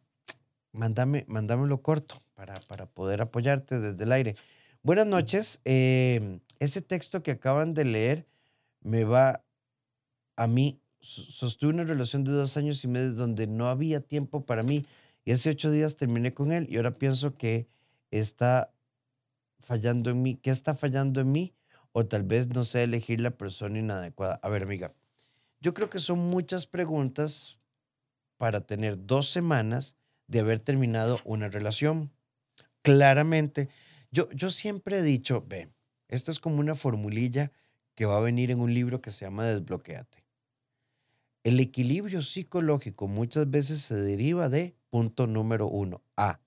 mándame, 0.72 1.26
mándamelo 1.28 1.82
corto 1.82 2.22
para, 2.34 2.60
para 2.62 2.88
poder 2.88 3.22
apoyarte 3.22 3.80
desde 3.80 4.04
el 4.04 4.12
aire. 4.12 4.36
Buenas 4.82 5.06
noches. 5.06 5.62
Em, 5.64 6.40
ese 6.60 6.82
texto 6.82 7.22
que 7.22 7.32
acaban 7.32 7.76
de 7.76 7.86
leer 7.86 8.26
me 8.82 9.04
va 9.04 9.44
a 10.36 10.48
mí. 10.48 10.82
Sostuve 11.00 11.70
una 11.70 11.84
relación 11.84 12.24
de 12.24 12.32
dos 12.32 12.58
años 12.58 12.84
y 12.84 12.88
medio 12.88 13.14
donde 13.14 13.46
no 13.46 13.70
había 13.70 14.02
tiempo 14.02 14.44
para 14.46 14.64
mí 14.64 14.86
y 15.24 15.32
hace 15.34 15.52
ocho 15.52 15.70
días 15.70 15.98
terminé 15.98 16.34
con 16.34 16.52
él 16.52 16.68
y 16.70 16.78
ahora 16.78 16.98
pienso 16.98 17.38
que 17.38 17.68
está 18.20 18.74
fallando 19.60 20.10
en 20.10 20.22
mí? 20.22 20.36
¿Qué 20.36 20.50
está 20.50 20.76
fallando 20.76 21.22
en 21.22 21.32
mí? 21.32 21.54
O 21.94 22.06
tal 22.06 22.24
vez 22.24 22.48
no 22.48 22.64
sé 22.64 22.84
elegir 22.84 23.22
la 23.22 23.32
persona 23.32 23.80
inadecuada. 23.80 24.40
A 24.44 24.50
ver, 24.50 24.64
amiga, 24.64 24.94
yo 25.60 25.74
creo 25.74 25.90
que 25.90 26.00
son 26.00 26.20
muchas 26.20 26.68
preguntas 26.68 27.60
para 28.38 28.62
tener 28.62 29.06
dos 29.06 29.30
semanas 29.30 29.96
de 30.28 30.40
haber 30.40 30.60
terminado 30.60 31.20
una 31.26 31.48
relación. 31.50 32.12
Claramente, 32.82 33.70
yo, 34.12 34.30
yo 34.32 34.50
siempre 34.50 34.98
he 34.98 35.04
dicho, 35.04 35.46
ve, 35.48 35.72
esta 36.08 36.32
es 36.32 36.40
como 36.40 36.60
una 36.60 36.76
formulilla 36.76 37.52
que 37.96 38.06
va 38.06 38.18
a 38.18 38.22
venir 38.22 38.52
en 38.52 38.60
un 38.60 38.74
libro 38.74 39.02
que 39.02 39.12
se 39.12 39.26
llama 39.26 39.46
Desbloquéate. 39.46 40.26
El 41.44 41.60
equilibrio 41.60 42.22
psicológico 42.22 43.08
muchas 43.08 43.50
veces 43.50 43.82
se 43.82 43.96
deriva 43.96 44.50
de 44.50 44.76
punto 44.90 45.26
número 45.26 45.68
uno, 45.68 46.04
A, 46.18 46.41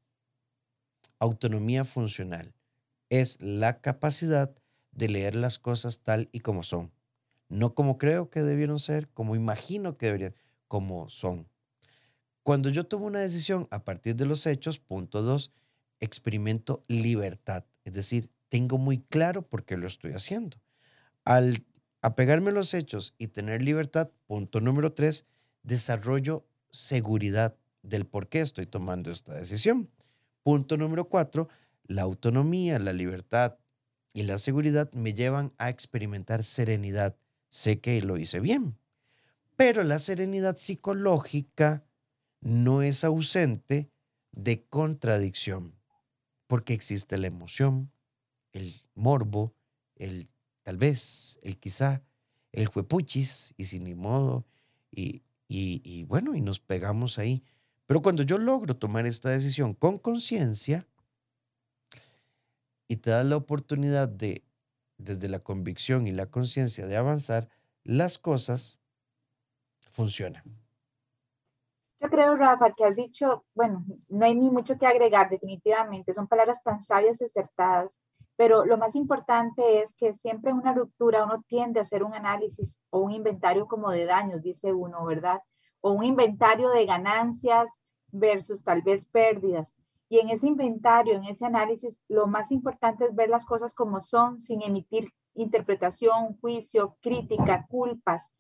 autonomía 1.25 1.85
funcional. 1.85 2.55
Es 3.09 3.41
la 3.41 3.81
capacidad 3.81 4.55
de 4.93 5.09
leer 5.09 5.35
las 5.35 5.59
cosas 5.59 6.01
tal 6.01 6.29
y 6.33 6.41
como 6.41 6.63
son. 6.63 6.93
No 7.49 7.75
como 7.75 7.99
creo 7.99 8.31
que 8.31 8.43
debieron 8.43 8.79
ser, 8.79 9.09
como 9.09 9.37
imagino 9.37 9.97
que 9.97 10.07
deberían, 10.07 10.35
como 10.69 11.09
son. 11.09 11.49
Cuando 12.43 12.69
yo 12.69 12.85
tomo 12.85 13.07
una 13.07 13.21
decisión 13.21 13.67
a 13.71 13.85
partir 13.85 14.17
de 14.17 14.27
los 14.27 14.47
hechos, 14.47 14.79
punto 14.79 15.23
dos, 15.23 15.51
experimento 16.01 16.85
libertad. 16.89 17.65
Es 17.85 17.95
decir, 17.95 18.31
tengo 18.49 18.79
muy 18.79 18.99
claro 18.99 19.43
por 19.43 19.65
qué 19.65 19.77
lo 19.77 19.87
estoy 19.87 20.13
haciendo. 20.13 20.59
Al 21.25 21.65
apegarme 22.03 22.51
a 22.51 22.55
los 22.55 22.75
hechos 22.75 23.15
y 23.19 23.29
tener 23.29 23.63
libertad, 23.63 24.11
punto 24.27 24.61
número 24.61 24.93
tres, 24.93 25.25
desarrollo 25.63 26.47
seguridad 26.71 27.57
del 27.83 28.05
por 28.07 28.29
qué 28.29 28.41
estoy 28.41 28.67
tomando 28.67 29.11
esta 29.11 29.35
decisión. 29.35 29.89
Punto 30.45 30.77
número 30.77 31.09
cuatro, 31.09 31.49
la 31.85 32.03
autonomía, 32.03 32.79
la 32.79 32.93
libertad 32.93 33.57
y 34.13 34.25
la 34.25 34.37
seguridad 34.37 34.93
me 34.93 35.15
llevan 35.15 35.55
a 35.57 35.71
experimentar 35.71 36.45
serenidad. 36.45 37.17
Sé 37.49 37.81
que 37.81 37.99
lo 38.03 38.19
hice 38.19 38.41
bien, 38.41 38.77
pero 39.57 39.83
la 39.85 39.99
serenidad 39.99 40.59
psicológica 40.59 41.87
no 42.43 42.83
es 42.83 43.05
ausente 43.05 43.91
de 44.33 44.65
contradicción, 44.67 45.75
porque 46.47 46.75
existe 46.75 47.17
la 47.17 47.29
emoción, 47.29 47.91
el 48.53 48.83
morbo, 48.95 49.55
el 49.97 50.29
tal 50.63 50.77
vez, 50.77 51.39
el 51.43 51.57
quizá, 51.57 52.03
el 52.53 52.67
juepuchis, 52.67 53.55
y 53.57 53.65
sin 53.65 53.85
ni 53.85 53.95
modo, 53.95 54.45
y, 54.91 55.23
y 55.49 56.05
bueno, 56.05 56.35
y 56.35 56.43
nos 56.43 56.61
pegamos 56.61 57.19
ahí. 57.19 57.43
Pero 57.87 58.01
cuando 58.01 58.23
yo 58.23 58.39
logro 58.39 58.77
tomar 58.77 59.07
esta 59.07 59.31
decisión 59.31 59.75
con 59.75 59.99
conciencia 59.99 60.87
y 62.89 62.97
te 62.97 63.11
das 63.11 63.27
la 63.27 63.37
oportunidad 63.37 64.09
de, 64.09 64.45
desde 64.99 65.29
la 65.29 65.41
convicción 65.41 66.07
y 66.07 66.13
la 66.13 66.27
conciencia 66.27 66.87
de 66.87 66.97
avanzar, 66.97 67.49
las 67.83 68.19
cosas 68.19 68.79
funcionan. 69.91 70.43
Yo 72.01 72.09
creo, 72.11 72.37
Rafa, 72.37 72.73
que 72.75 72.85
has 72.85 72.97
dicho, 72.97 73.45
bueno, 73.55 73.85
no 74.09 74.27
hay 74.27 74.35
ni 74.35 74.51
mucho 74.51 74.77
que 74.77 74.87
agregar, 74.87 75.31
definitivamente, 75.31 76.13
son 76.13 76.27
palabras 76.27 76.63
tan 76.63 76.83
sabias 76.83 77.21
y 77.21 77.25
acertadas, 77.25 77.99
pero 78.37 78.65
lo 78.65 78.77
más 78.77 78.95
importante 78.95 79.81
es 79.81 79.95
que 79.95 80.13
siempre 80.15 80.51
en 80.51 80.59
una 80.59 80.75
ruptura 80.75 81.25
uno 81.25 81.43
tiende 81.47 81.79
a 81.79 81.83
hacer 81.83 82.03
un 82.03 82.15
análisis 82.15 82.77
o 82.91 82.99
un 82.99 83.13
inventario 83.13 83.67
como 83.67 83.91
de 83.91 84.05
daños, 84.05 84.43
dice 84.43 84.73
uno, 84.73 85.05
¿verdad? 85.05 85.41
O 85.87 85.91
un 85.91 86.05
inventario 86.05 86.71
de 86.71 86.87
ganancias 86.87 87.69
versus 88.11 88.65
tal 88.65 88.81
vez 88.81 89.05
pérdidas. 89.05 89.75
Y 90.09 90.19
en 90.19 90.31
ese 90.31 90.47
inventario, 90.47 91.13
en 91.13 91.25
ese 91.25 91.45
análisis, 91.45 91.99
lo 92.09 92.27
más 92.27 92.51
importante 92.51 93.05
es 93.05 93.15
ver 93.15 93.29
las 93.29 93.45
cosas 93.45 93.75
como 93.75 94.01
son 94.01 94.41
sin 94.41 94.63
emitir 94.63 95.13
interpretación, 95.35 96.39
juicio, 96.41 96.97
crítica, 97.03 97.67
culpas, 97.69 98.31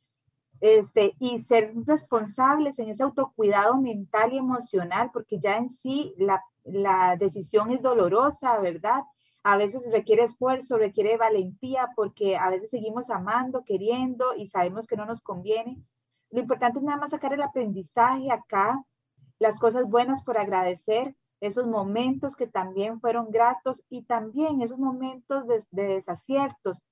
este, 0.63 1.17
y 1.19 1.41
ser 1.41 1.75
responsables 1.85 2.79
en 2.79 2.89
ese 2.89 3.03
autocuidado 3.03 3.77
mental 3.77 4.33
y 4.33 4.39
emocional, 4.39 5.11
porque 5.13 5.39
ya 5.39 5.59
en 5.59 5.69
sí 5.69 6.15
la, 6.17 6.43
la 6.65 7.17
decisión 7.19 7.73
es 7.73 7.83
dolorosa, 7.83 8.59
¿verdad? 8.61 9.03
A 9.43 9.59
veces 9.59 9.83
requiere 9.93 10.25
esfuerzo, 10.25 10.79
requiere 10.79 11.19
valentía, 11.19 11.91
porque 11.95 12.39
a 12.39 12.49
veces 12.49 12.71
seguimos 12.71 13.11
amando, 13.11 13.65
queriendo 13.67 14.35
y 14.35 14.49
sabemos 14.49 14.87
que 14.87 14.97
no 14.97 15.05
nos 15.05 15.21
conviene. 15.21 15.83
Lo 16.35 16.41
importante 16.41 16.79
es 16.79 16.85
nada 16.85 16.99
más 16.99 17.13
sacar 17.13 17.33
el 17.33 17.43
aprendizaje 17.43 18.31
acá, 18.31 18.83
las 19.39 19.59
cosas 19.59 19.89
buenas 19.89 20.23
por 20.23 20.37
agradecer, 20.37 21.15
esos 21.41 21.67
momentos 21.67 22.37
que 22.37 22.47
también 22.47 23.01
fueron 23.01 23.31
gratos 23.31 23.83
y 23.89 24.03
también 24.03 24.61
esos 24.61 24.79
momentos 24.79 25.47
de, 25.47 25.65
de 25.71 25.95
desaciertos 25.95 26.83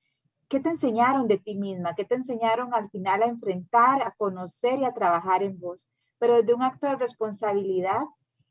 ¿Qué 0.52 0.60
te 0.60 0.68
enseñaron 0.68 1.28
de 1.28 1.38
ti 1.38 1.54
misma? 1.54 1.94
¿Qué 1.94 2.04
te 2.04 2.14
enseñaron 2.14 2.74
al 2.74 2.90
final 2.90 3.22
a 3.22 3.26
enfrentar, 3.26 4.02
a 4.02 4.10
conocer 4.18 4.80
y 4.80 4.84
a 4.84 4.92
trabajar 4.92 5.42
en 5.42 5.58
vos? 5.58 5.86
Pero 6.18 6.34
desde 6.34 6.52
un 6.52 6.62
acto 6.62 6.86
de 6.86 6.96
responsabilidad 6.96 8.02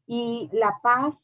y 0.07 0.49
la 0.51 0.79
paz, 0.81 1.23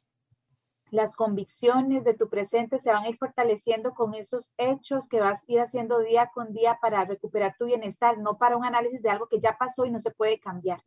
las 0.92 1.16
convicciones 1.16 2.04
de 2.04 2.14
tu 2.14 2.30
presente 2.30 2.80
se 2.80 2.92
van 2.92 3.04
a 3.04 3.10
ir 3.10 3.18
fortaleciendo 3.18 3.94
con 3.94 4.14
esos 4.14 4.52
hechos 4.58 5.08
que 5.08 5.20
vas 5.20 5.42
a 5.42 5.52
ir 5.52 5.60
haciendo 5.60 6.00
día 6.00 6.32
con 6.34 6.54
día 6.54 6.78
para 6.82 7.06
recuperar 7.06 7.56
tu 7.58 7.66
bienestar, 7.66 8.18
no 8.18 8.38
para 8.38 8.58
un 8.58 8.66
análisis 8.66 9.02
de 9.02 9.10
algo 9.10 9.28
que 9.28 9.40
ya 9.40 9.58
pasó 9.58 9.86
y 9.86 9.92
no 9.92 10.00
se 10.00 10.12
puede 10.12 10.40
cambiar. 10.40 10.82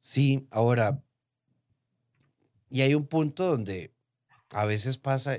Sí, 0.00 0.46
ahora, 0.50 1.02
y 2.70 2.82
hay 2.82 2.94
un 2.94 3.06
punto 3.06 3.46
donde 3.46 3.92
a 4.50 4.64
veces 4.64 4.96
pasa 4.96 5.38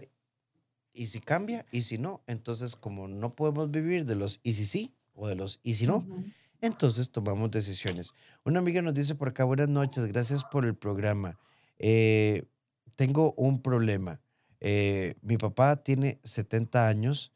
y 0.93 1.07
si 1.07 1.19
cambia 1.19 1.65
y 1.71 1.81
si 1.81 1.97
no. 1.97 2.23
Entonces, 2.27 2.75
como 2.75 3.07
no 3.07 3.35
podemos 3.35 3.71
vivir 3.71 4.05
de 4.05 4.15
los 4.15 4.39
y 4.43 4.53
si 4.53 4.65
sí 4.65 4.93
o 5.13 5.27
de 5.27 5.35
los 5.35 5.59
y 5.63 5.75
si 5.75 5.87
no, 5.87 6.05
entonces 6.61 7.11
tomamos 7.11 7.51
decisiones. 7.51 8.13
Una 8.43 8.59
amiga 8.59 8.81
nos 8.81 8.93
dice 8.93 9.15
por 9.15 9.29
acá, 9.29 9.43
buenas 9.43 9.69
noches, 9.69 10.05
gracias 10.07 10.43
por 10.43 10.65
el 10.65 10.75
programa. 10.75 11.39
Eh, 11.77 12.45
tengo 12.99 13.33
un 13.37 13.61
problema. 13.61 14.19
Eh, 14.59 15.15
mi 15.21 15.37
papá 15.37 15.77
tiene 15.77 16.19
70 16.25 16.89
años, 16.89 17.31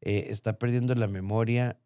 eh, 0.00 0.26
está 0.30 0.58
perdiendo 0.58 0.92
la 0.96 1.06
memoria, 1.06 1.78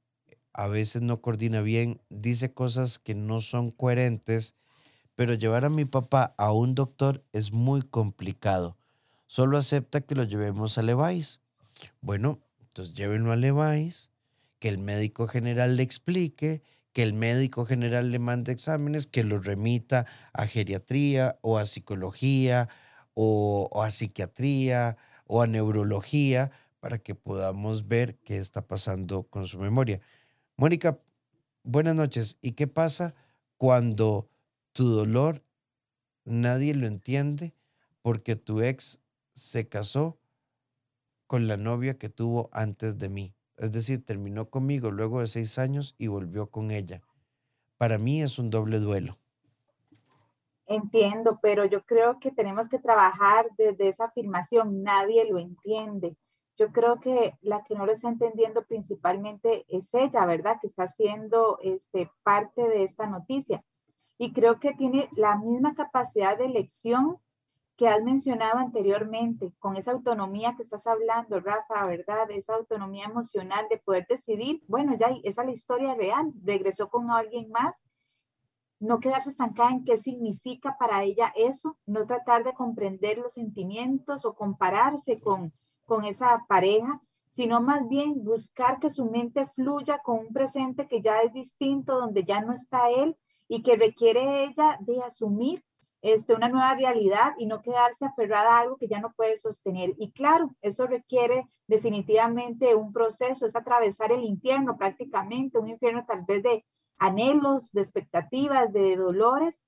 a 0.55 0.67
veces 0.67 1.03
no 1.03 1.21
coordina 1.21 1.61
bien, 1.61 2.01
dice 2.09 2.55
cosas 2.55 2.99
que 2.99 3.15
no 3.15 3.41
son 3.41 3.71
coherentes, 3.71 4.55
pero 5.15 5.35
llevar 5.35 5.67
a 5.67 5.69
mi 5.69 5.85
papá 5.85 6.35
a 6.39 6.53
un 6.53 6.75
doctor 6.75 7.23
es 7.35 7.53
muy 7.53 7.83
complicado 7.83 8.79
solo 9.27 9.59
acepta 9.59 10.01
que 10.01 10.15
lo 10.15 10.25
llevemos 10.25 10.79
a 10.79 10.83
Levi's. 10.83 11.41
Bueno, 12.01 12.41
entonces 12.63 12.95
llévenlo 12.95 13.31
a 13.31 13.37
Levi's, 13.37 14.09
que 14.59 14.71
el 14.71 14.79
médico 14.79 15.29
general 15.29 15.77
le 15.77 15.83
explique, 15.83 16.63
que 16.95 17.03
el 17.03 17.13
médico 17.13 17.67
general 17.67 18.11
le 18.11 18.21
mande 18.21 18.53
exámenes, 18.53 19.07
que 19.07 19.23
lo 19.23 19.39
remita 19.39 20.07
a 20.33 20.47
geriatría 20.47 21.39
o 21.43 21.59
a 21.59 21.67
psicología 21.67 22.71
o, 23.21 23.83
a 23.83 23.91
psiquiatría 23.91 24.97
o 25.27 25.43
a 25.43 25.49
neurología 25.49 26.53
para 26.79 26.99
que 26.99 27.17
podamos 27.17 27.89
ver 27.89 28.15
qué 28.19 28.39
está 28.39 28.69
pasando 28.69 29.25
con 29.25 29.49
su 29.49 29.59
memoria. 29.59 30.01
Mónica, 30.57 31.01
buenas 31.65 31.97
noches. 31.97 32.39
¿Y 32.43 32.53
qué 32.53 32.69
pasa 32.69 33.17
cuando 33.57 34.31
tu 34.73 34.89
dolor 34.89 35.43
nadie 36.25 36.75
lo 36.75 36.87
entiende 36.87 37.55
porque 38.03 38.37
tu 38.37 38.61
ex 38.61 39.01
se 39.35 39.69
casó 39.69 40.21
con 41.27 41.49
la 41.49 41.57
novia 41.57 41.99
que 41.99 42.09
tuvo 42.09 42.51
antes 42.53 42.99
de 42.99 43.09
mí. 43.09 43.35
Es 43.57 43.73
decir, 43.73 44.05
terminó 44.05 44.49
conmigo 44.49 44.93
luego 44.93 45.21
de 45.21 45.27
seis 45.27 45.59
años 45.59 45.97
y 45.99 46.07
volvió 46.07 46.53
con 46.53 46.71
ella. 46.71 47.03
Para 47.79 47.99
mí 47.99 48.23
es 48.23 48.39
un 48.39 48.51
doble 48.51 48.79
duelo. 48.79 49.19
Entiendo, 50.69 51.39
pero 51.41 51.65
yo 51.65 51.83
creo 51.85 52.21
que 52.21 52.31
tenemos 52.31 52.69
que 52.69 52.79
trabajar 52.79 53.47
desde 53.57 53.89
esa 53.89 54.05
afirmación. 54.05 54.83
Nadie 54.83 55.25
lo 55.25 55.39
entiende. 55.39 56.15
Yo 56.59 56.73
creo 56.73 57.01
que 57.01 57.35
la 57.41 57.65
que 57.65 57.75
no 57.75 57.87
lo 57.87 57.93
está 57.93 58.09
entendiendo 58.09 58.63
principalmente 58.65 59.65
es 59.69 59.89
ella, 59.95 60.27
¿verdad? 60.27 60.59
Que 60.61 60.67
está 60.67 60.87
siendo 60.89 61.59
este, 61.63 62.11
parte 62.23 62.61
de 62.63 62.85
esta 62.85 63.07
noticia. 63.07 63.65
Y 64.19 64.35
creo 64.35 64.61
que 64.61 64.75
tiene 64.75 65.09
la 65.17 65.37
misma 65.37 65.75
capacidad 65.75 66.37
de 66.37 66.45
elección 66.45 67.17
que 67.79 67.89
has 67.89 68.03
mencionado 68.03 68.59
anteriormente, 68.59 69.53
con 69.61 69.77
esa 69.77 69.93
autonomía 69.93 70.55
que 70.57 70.65
estás 70.65 70.85
hablando, 70.87 71.39
Rafa, 71.41 71.87
¿verdad? 71.87 72.29
Esa 72.33 72.57
autonomía 72.57 73.05
emocional 73.05 73.67
de 73.71 73.79
poder 73.79 74.05
decidir, 74.09 74.61
bueno, 74.67 74.97
ya 74.99 75.17
esa 75.23 75.43
es 75.43 75.47
la 75.47 75.53
historia 75.53 75.95
real, 75.95 76.33
regresó 76.45 76.89
con 76.89 77.11
alguien 77.13 77.49
más, 77.53 77.77
no 78.81 79.01
quedarse 79.01 79.31
estancada 79.31 79.71
en 79.71 79.85
qué 79.85 79.97
significa 79.97 80.77
para 80.79 81.03
ella 81.05 81.33
eso, 81.37 81.77
no 81.87 82.07
tratar 82.07 82.45
de 82.45 82.55
comprender 82.55 83.19
los 83.19 83.35
sentimientos 83.35 84.25
o 84.25 84.35
compararse 84.35 85.21
con, 85.21 85.53
con 85.85 86.05
esa 86.05 86.45
pareja, 86.49 87.01
sino 87.31 87.61
más 87.61 87.89
bien 87.89 88.25
buscar 88.25 88.79
que 88.81 88.91
su 88.91 89.05
mente 89.05 89.47
fluya 89.55 89.99
con 89.99 90.19
un 90.19 90.33
presente 90.33 90.87
que 90.87 91.03
ya 91.03 91.21
es 91.23 91.33
distinto, 91.33 91.99
donde 92.01 92.25
ya 92.25 92.41
no 92.41 92.53
está 92.53 92.91
él 92.91 93.17
y 93.49 93.63
que 93.63 93.77
requiere 93.77 94.45
ella 94.45 94.77
de 94.81 95.03
asumir 95.03 95.63
este, 96.03 96.35
una 96.35 96.49
nueva 96.49 96.75
realidad 96.75 97.33
y 97.39 97.47
no 97.47 97.61
quedarse 97.61 98.05
aferrada 98.05 98.57
a 98.57 98.61
algo 98.61 98.77
que 98.77 98.89
ya 98.89 99.01
no 99.01 99.13
puede 99.13 99.37
sostener. 99.37 99.95
Y 99.99 100.13
claro, 100.13 100.51
eso 100.63 100.87
requiere 100.87 101.49
definitivamente 101.67 102.75
un 102.75 102.93
proceso, 102.93 103.47
es 103.47 103.57
atravesar 103.57 104.13
el 104.13 104.25
infierno 104.25 104.77
prácticamente, 104.77 105.59
un 105.59 105.69
infierno 105.69 106.05
tal 106.07 106.25
vez 106.25 106.43
de 106.43 106.65
anhelos, 106.99 107.73
de 107.73 107.83
expectativas, 107.83 108.73
de 108.73 108.97
dolores, 108.97 109.59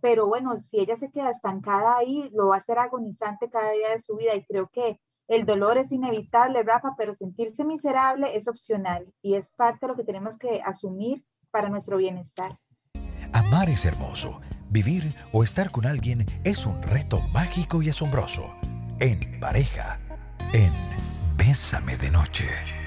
pero 0.00 0.26
bueno, 0.26 0.60
si 0.60 0.78
ella 0.78 0.96
se 0.96 1.10
queda 1.10 1.30
estancada 1.30 1.96
ahí, 1.98 2.30
lo 2.32 2.48
va 2.48 2.56
a 2.56 2.58
hacer 2.58 2.78
agonizante 2.78 3.50
cada 3.50 3.70
día 3.72 3.90
de 3.90 4.00
su 4.00 4.16
vida 4.16 4.34
y 4.34 4.44
creo 4.44 4.68
que 4.68 4.98
el 5.28 5.46
dolor 5.46 5.78
es 5.78 5.92
inevitable, 5.92 6.62
Rafa, 6.62 6.94
pero 6.96 7.14
sentirse 7.14 7.64
miserable 7.64 8.36
es 8.36 8.48
opcional 8.48 9.12
y 9.22 9.34
es 9.34 9.50
parte 9.50 9.86
de 9.86 9.88
lo 9.88 9.96
que 9.96 10.04
tenemos 10.04 10.36
que 10.36 10.60
asumir 10.62 11.24
para 11.52 11.68
nuestro 11.68 11.98
bienestar. 11.98 12.58
Amar 13.32 13.68
es 13.68 13.84
hermoso. 13.84 14.40
Vivir 14.70 15.04
o 15.32 15.44
estar 15.44 15.70
con 15.70 15.86
alguien 15.86 16.24
es 16.44 16.66
un 16.66 16.82
reto 16.82 17.20
mágico 17.32 17.82
y 17.82 17.90
asombroso. 17.90 18.50
En 18.98 19.40
pareja, 19.40 19.98
en 20.52 20.72
Bésame 21.36 21.96
de 21.96 22.10
Noche. 22.10 22.79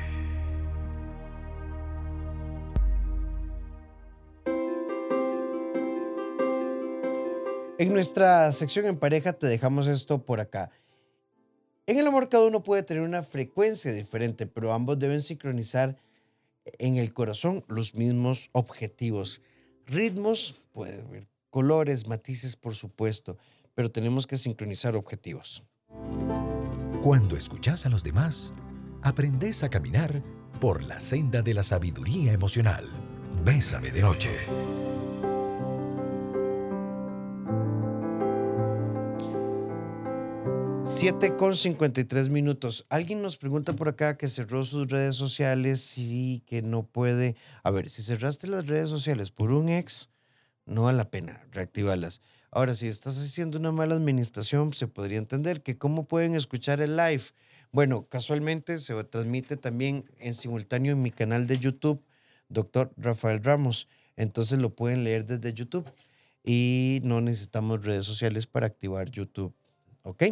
En 7.84 7.92
nuestra 7.92 8.54
sección 8.54 8.86
en 8.86 8.98
pareja 8.98 9.34
te 9.34 9.46
dejamos 9.46 9.88
esto 9.88 10.24
por 10.24 10.40
acá. 10.40 10.72
En 11.86 11.98
el 11.98 12.08
amor 12.08 12.30
cada 12.30 12.46
uno 12.46 12.64
puede 12.64 12.82
tener 12.82 13.04
una 13.04 13.24
frecuencia 13.24 13.92
diferente, 13.92 14.48
pero 14.48 14.72
ambos 14.72 14.98
deben 14.98 15.22
sincronizar 15.22 15.98
en 16.64 16.96
el 16.96 17.14
corazón 17.14 17.66
los 17.68 17.94
mismos 17.94 18.50
objetivos. 18.54 19.42
ritmos, 19.86 20.62
colores, 21.50 22.08
matices, 22.08 22.56
por 22.56 22.74
supuesto, 22.74 23.38
pero 23.76 23.92
tenemos 23.92 24.28
que 24.28 24.38
sincronizar 24.38 24.96
objetivos. 24.96 25.62
Cuando 27.02 27.36
escuchas 27.36 27.86
a 27.86 27.90
los 27.90 28.02
demás, 28.02 28.54
aprendes 29.02 29.62
a 29.62 29.70
caminar 29.70 30.24
por 30.62 30.84
la 30.84 31.02
senda 31.02 31.42
de 31.42 31.54
la 31.54 31.64
sabiduría 31.64 32.32
emocional. 32.32 32.86
Bésame 33.44 33.92
de 33.92 34.02
noche. 34.04 34.30
7 41.04 41.36
con 41.36 41.58
53 41.58 42.30
minutos. 42.30 42.86
Alguien 42.88 43.22
nos 43.22 43.36
pregunta 43.36 43.74
por 43.74 43.90
acá 43.90 44.16
que 44.16 44.30
cerró 44.30 44.64
sus 44.64 44.90
redes 44.90 45.18
sociales 45.18 45.98
y 45.98 46.42
que 46.46 46.62
no 46.62 46.84
puede. 46.84 47.36
A 47.62 47.72
ver, 47.72 47.90
si 47.90 48.02
cerraste 48.02 48.48
las 48.48 48.68
redes 48.68 48.90
sociales 48.90 49.30
por 49.30 49.52
un 49.52 49.68
ex, 49.68 50.08
no 50.66 50.84
vale 50.84 51.00
la 51.00 51.12
pena 51.12 51.46
reactivarlas. 51.52 52.22
Ahora, 52.52 52.74
si 52.74 52.88
estás 52.88 53.18
haciendo 53.18 53.60
una 53.60 53.74
mala 53.74 53.96
administración, 53.96 54.72
se 54.72 54.88
podría 54.88 55.18
entender 55.18 55.62
que 55.62 55.78
cómo 55.78 56.06
pueden 56.06 56.36
escuchar 56.36 56.80
el 56.80 56.96
live. 56.96 57.24
Bueno, 57.74 58.08
casualmente 58.08 58.80
se 58.80 59.04
transmite 59.04 59.58
también 59.58 60.06
en 60.20 60.34
simultáneo 60.34 60.94
en 60.94 61.02
mi 61.02 61.12
canal 61.12 61.48
de 61.48 61.60
YouTube, 61.60 62.02
doctor 62.48 62.94
Rafael 62.96 63.44
Ramos. 63.44 63.90
Entonces 64.16 64.58
lo 64.58 64.74
pueden 64.74 65.04
leer 65.04 65.26
desde 65.26 65.54
YouTube 65.54 65.86
y 66.46 67.02
no 67.04 67.20
necesitamos 67.20 67.84
redes 67.84 68.06
sociales 68.06 68.48
para 68.48 68.68
activar 68.68 69.12
YouTube. 69.12 69.54
¿Ok? 70.04 70.24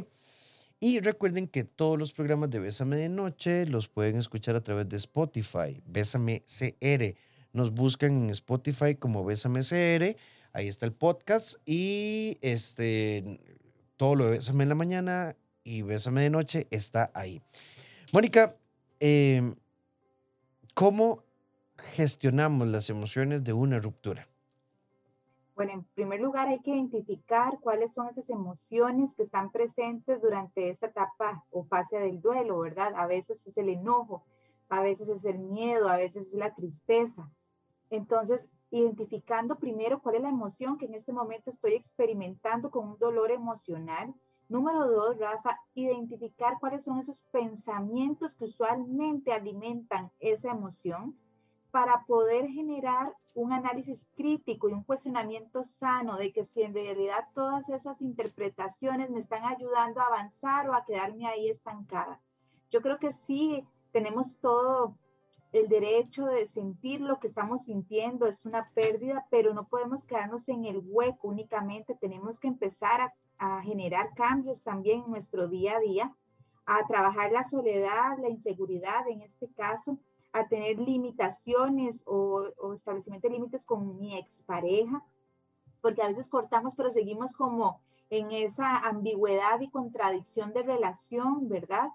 Y 0.84 1.00
recuerden 1.00 1.48
que 1.48 1.64
todos 1.64 2.00
los 2.00 2.12
programas 2.12 2.50
de 2.50 2.58
Bésame 2.58 2.96
de 2.96 3.08
Noche 3.08 3.68
los 3.68 3.88
pueden 3.88 4.18
escuchar 4.18 4.56
a 4.56 4.64
través 4.64 4.90
de 4.90 4.98
Spotify, 4.98 5.80
Bésame 5.86 6.44
CR. 6.48 7.16
Nos 7.54 7.72
buscan 7.72 8.24
en 8.24 8.30
Spotify 8.32 8.96
como 8.96 9.24
Bésame 9.24 9.60
CR, 9.60 10.18
ahí 10.54 10.68
está 10.68 10.88
el 10.88 10.94
podcast 10.94 11.58
y 11.68 12.40
este, 12.42 13.40
todo 13.96 14.16
lo 14.16 14.26
de 14.26 14.32
Bésame 14.32 14.64
en 14.64 14.70
la 14.70 14.76
mañana 14.76 15.36
y 15.64 15.84
Bésame 15.84 16.24
de 16.24 16.32
Noche 16.32 16.66
está 16.72 17.12
ahí. 17.14 17.44
Mónica, 18.12 18.58
em, 19.00 19.54
¿cómo 20.74 21.24
gestionamos 21.94 22.68
las 22.68 22.90
emociones 22.90 23.44
de 23.44 23.54
una 23.54 23.78
ruptura? 23.78 24.31
Bueno, 25.62 25.74
en 25.74 25.84
primer 25.94 26.20
lugar 26.20 26.48
hay 26.48 26.60
que 26.62 26.72
identificar 26.72 27.60
cuáles 27.60 27.94
son 27.94 28.08
esas 28.08 28.32
emociones 28.32 29.14
que 29.14 29.22
están 29.22 29.52
presentes 29.52 30.20
durante 30.20 30.72
esta 30.72 30.88
etapa 30.88 31.46
o 31.52 31.66
fase 31.66 32.00
del 32.00 32.20
duelo, 32.20 32.58
¿verdad? 32.58 32.96
A 32.96 33.06
veces 33.06 33.40
es 33.46 33.56
el 33.58 33.70
enojo, 33.70 34.26
a 34.70 34.82
veces 34.82 35.08
es 35.08 35.24
el 35.24 35.38
miedo, 35.38 35.88
a 35.88 35.98
veces 35.98 36.26
es 36.26 36.34
la 36.34 36.56
tristeza. 36.56 37.30
Entonces, 37.92 38.44
identificando 38.72 39.60
primero 39.60 40.02
cuál 40.02 40.16
es 40.16 40.24
la 40.24 40.30
emoción 40.30 40.80
que 40.80 40.88
en 40.88 40.96
este 40.96 41.14
momento 41.14 41.52
estoy 41.52 41.74
experimentando 41.76 42.72
con 42.72 42.88
un 42.88 42.98
dolor 42.98 43.30
emocional. 43.30 44.16
Número 44.50 44.90
dos, 44.90 45.20
Rafa, 45.20 45.60
identificar 45.76 46.58
cuáles 46.60 46.86
son 46.86 46.98
esos 46.98 47.22
pensamientos 47.32 48.36
que 48.36 48.46
usualmente 48.46 49.32
alimentan 49.32 50.10
esa 50.20 50.50
emoción 50.50 51.16
para 51.72 52.06
poder 52.06 52.48
generar 52.50 53.14
un 53.34 53.54
análisis 53.54 54.06
crítico 54.16 54.70
y 54.70 54.74
un 54.74 54.84
cuestionamiento 54.84 55.64
sano 55.64 56.18
de 56.18 56.34
que 56.34 56.46
si 56.46 56.62
en 56.62 56.74
realidad 56.74 57.28
todas 57.34 57.68
esas 57.70 58.02
interpretaciones 58.02 59.10
me 59.10 59.20
están 59.20 59.46
ayudando 59.46 60.02
a 60.02 60.06
avanzar 60.06 60.70
o 60.70 60.74
a 60.74 60.86
quedarme 60.86 61.28
ahí 61.28 61.50
estancada. 61.50 62.20
Yo 62.70 62.82
creo 62.82 63.00
que 63.00 63.14
sí 63.14 63.66
tenemos 63.92 64.38
todo 64.40 64.98
el 65.54 65.68
derecho 65.68 66.26
de 66.26 66.48
sentir 66.48 67.02
lo 67.02 67.20
que 67.20 67.28
estamos 67.28 67.64
sintiendo, 67.64 68.26
es 68.26 68.46
una 68.46 68.70
pérdida, 68.74 69.26
pero 69.30 69.54
no 69.54 69.68
podemos 69.68 70.04
quedarnos 70.04 70.48
en 70.48 70.66
el 70.66 70.82
hueco 70.84 71.28
únicamente, 71.28 71.96
tenemos 71.96 72.40
que 72.40 72.48
empezar 72.48 73.02
a, 73.02 73.14
a 73.38 73.62
generar 73.62 74.14
cambios 74.14 74.64
también 74.64 75.04
en 75.04 75.12
nuestro 75.12 75.48
día 75.48 75.76
a 75.76 75.80
día, 75.80 76.16
a 76.66 76.86
trabajar 76.88 77.32
la 77.32 77.44
soledad, 77.44 78.18
la 78.20 78.30
inseguridad 78.30 79.08
en 79.10 79.22
este 79.22 79.52
caso, 79.54 79.98
a 80.34 80.48
tener 80.48 80.80
limitaciones 80.80 82.04
o, 82.06 82.74
establecimiento 82.74 83.28
de 83.28 83.34
límites 83.34 83.66
con 83.66 84.00
mi 84.00 84.18
expareja, 84.18 85.04
porque 85.82 86.02
a 86.02 86.08
veces 86.08 86.28
cortamos, 86.28 86.76
pero 86.76 86.92
seguimos 86.92 87.34
como 87.34 87.82
en 88.10 88.32
esa 88.32 88.78
ambigüedad 88.78 89.60
y 89.62 89.70
contradicción 89.70 90.54
de 90.54 90.64
relación, 90.64 91.48
¿verdad? 91.48 91.90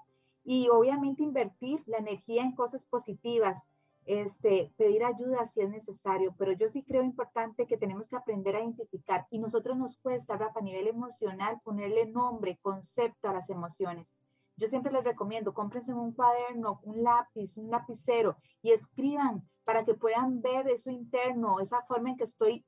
Y 0.45 0.69
obviamente 0.69 1.23
invertir 1.23 1.83
la 1.87 1.99
energía 1.99 2.43
en 2.43 2.53
cosas 2.53 2.85
positivas, 2.85 3.63
este, 4.07 4.73
pedir 4.77 5.05
ayuda 5.05 5.47
si 5.49 5.61
es 5.61 5.69
necesario, 5.69 6.35
pero 6.39 6.53
yo 6.53 6.69
sí 6.69 6.83
creo 6.83 7.03
importante 7.03 7.67
que 7.67 7.77
tenemos 7.77 8.09
que 8.09 8.17
aprender 8.17 8.55
a 8.55 8.61
identificar 8.61 9.27
y 9.31 9.39
nosotros 9.39 9.77
nos 9.77 9.97
cuesta, 9.97 10.39
a 10.55 10.61
nivel 10.61 10.87
emocional, 10.87 11.61
ponerle 11.65 12.07
nombre, 12.07 12.59
concepto 12.63 13.29
a 13.29 13.33
las 13.33 13.51
emociones. 13.51 14.13
Yo 14.57 14.69
siempre 14.69 14.93
les 14.93 15.05
recomiendo, 15.05 15.53
cómprense 15.53 15.93
un 15.93 16.13
cuaderno, 16.13 16.81
un 16.83 17.03
lápiz, 17.03 17.57
un 17.59 17.71
lapicero 17.71 18.37
y 18.63 18.73
escriban 18.73 19.47
para 19.65 19.85
que 19.85 19.95
puedan 19.95 20.41
ver 20.41 20.69
eso 20.69 20.91
interno, 20.91 21.61
esa 21.61 21.83
forma 21.83 22.11
en 22.11 22.17
que 22.17 22.25
estoy 22.25 22.65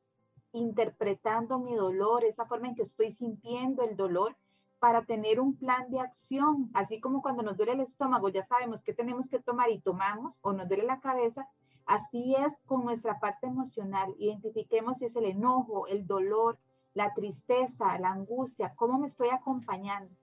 interpretando 0.52 1.58
mi 1.58 1.74
dolor, 1.74 2.24
esa 2.24 2.44
forma 2.46 2.68
en 2.68 2.74
que 2.74 2.82
estoy 2.82 3.12
sintiendo 3.12 3.82
el 3.82 3.96
dolor 3.96 4.36
para 4.78 5.04
tener 5.04 5.40
un 5.40 5.56
plan 5.56 5.90
de 5.90 6.00
acción, 6.00 6.70
así 6.74 7.00
como 7.00 7.22
cuando 7.22 7.42
nos 7.42 7.56
duele 7.56 7.72
el 7.72 7.80
estómago, 7.80 8.28
ya 8.28 8.42
sabemos 8.42 8.82
qué 8.82 8.92
tenemos 8.92 9.28
que 9.28 9.40
tomar 9.40 9.70
y 9.70 9.80
tomamos, 9.80 10.38
o 10.42 10.52
nos 10.52 10.68
duele 10.68 10.84
la 10.84 11.00
cabeza, 11.00 11.48
así 11.86 12.34
es 12.36 12.54
con 12.66 12.84
nuestra 12.84 13.18
parte 13.18 13.46
emocional. 13.46 14.14
Identifiquemos 14.18 14.98
si 14.98 15.06
es 15.06 15.16
el 15.16 15.24
enojo, 15.24 15.86
el 15.86 16.06
dolor, 16.06 16.58
la 16.94 17.12
tristeza, 17.14 17.98
la 17.98 18.10
angustia, 18.10 18.74
cómo 18.76 18.98
me 18.98 19.06
estoy 19.06 19.30
acompañando. 19.30 20.14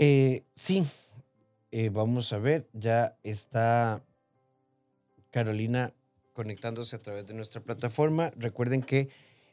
Eh, 0.00 0.44
sí, 0.54 0.86
eh, 1.72 1.88
vamos 1.88 2.32
a 2.32 2.38
ver, 2.38 2.68
ya 2.72 3.18
está 3.24 4.06
Carolina 5.32 5.92
conectándose 6.34 6.94
a 6.94 7.00
través 7.00 7.26
de 7.26 7.34
nuestra 7.34 7.60
plataforma. 7.60 8.30
Recuerden 8.36 8.82
que 8.82 9.08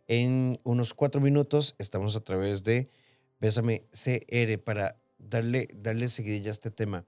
en 0.06 0.60
unos 0.64 0.94
cuatro 0.94 1.20
minutos 1.20 1.74
estamos 1.80 2.16
a 2.16 2.20
través 2.20 2.64
de 2.64 2.92
Bésame 3.40 3.88
CR 3.90 4.60
para 4.64 5.02
darle, 5.18 5.68
darle 5.74 6.10
seguidilla 6.10 6.50
a 6.50 6.52
este 6.52 6.70
tema. 6.70 7.08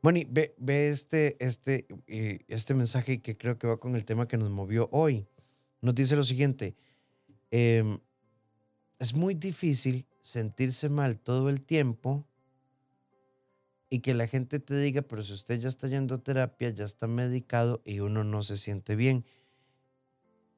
Moni, 0.00 0.24
ve, 0.30 0.54
ve 0.56 0.88
este, 0.90 1.36
este, 1.44 1.88
eh, 2.06 2.44
este 2.46 2.72
mensaje 2.74 3.20
que 3.20 3.36
creo 3.36 3.58
que 3.58 3.66
va 3.66 3.80
con 3.80 3.96
el 3.96 4.04
tema 4.04 4.28
que 4.28 4.36
nos 4.36 4.50
movió 4.50 4.88
hoy. 4.92 5.26
Nos 5.80 5.96
dice 5.96 6.14
lo 6.14 6.22
siguiente, 6.22 6.76
em, 7.50 7.98
es 9.00 9.12
muy 9.12 9.34
difícil 9.34 10.06
sentirse 10.20 10.88
mal 10.88 11.18
todo 11.18 11.48
el 11.48 11.62
tiempo 11.62 12.24
y 13.88 14.00
que 14.00 14.14
la 14.14 14.26
gente 14.26 14.58
te 14.58 14.76
diga, 14.76 15.02
pero 15.02 15.22
si 15.22 15.32
usted 15.32 15.60
ya 15.60 15.68
está 15.68 15.88
yendo 15.88 16.16
a 16.16 16.18
terapia, 16.18 16.70
ya 16.70 16.84
está 16.84 17.06
medicado 17.06 17.82
y 17.84 18.00
uno 18.00 18.24
no 18.24 18.42
se 18.42 18.56
siente 18.56 18.96
bien. 18.96 19.24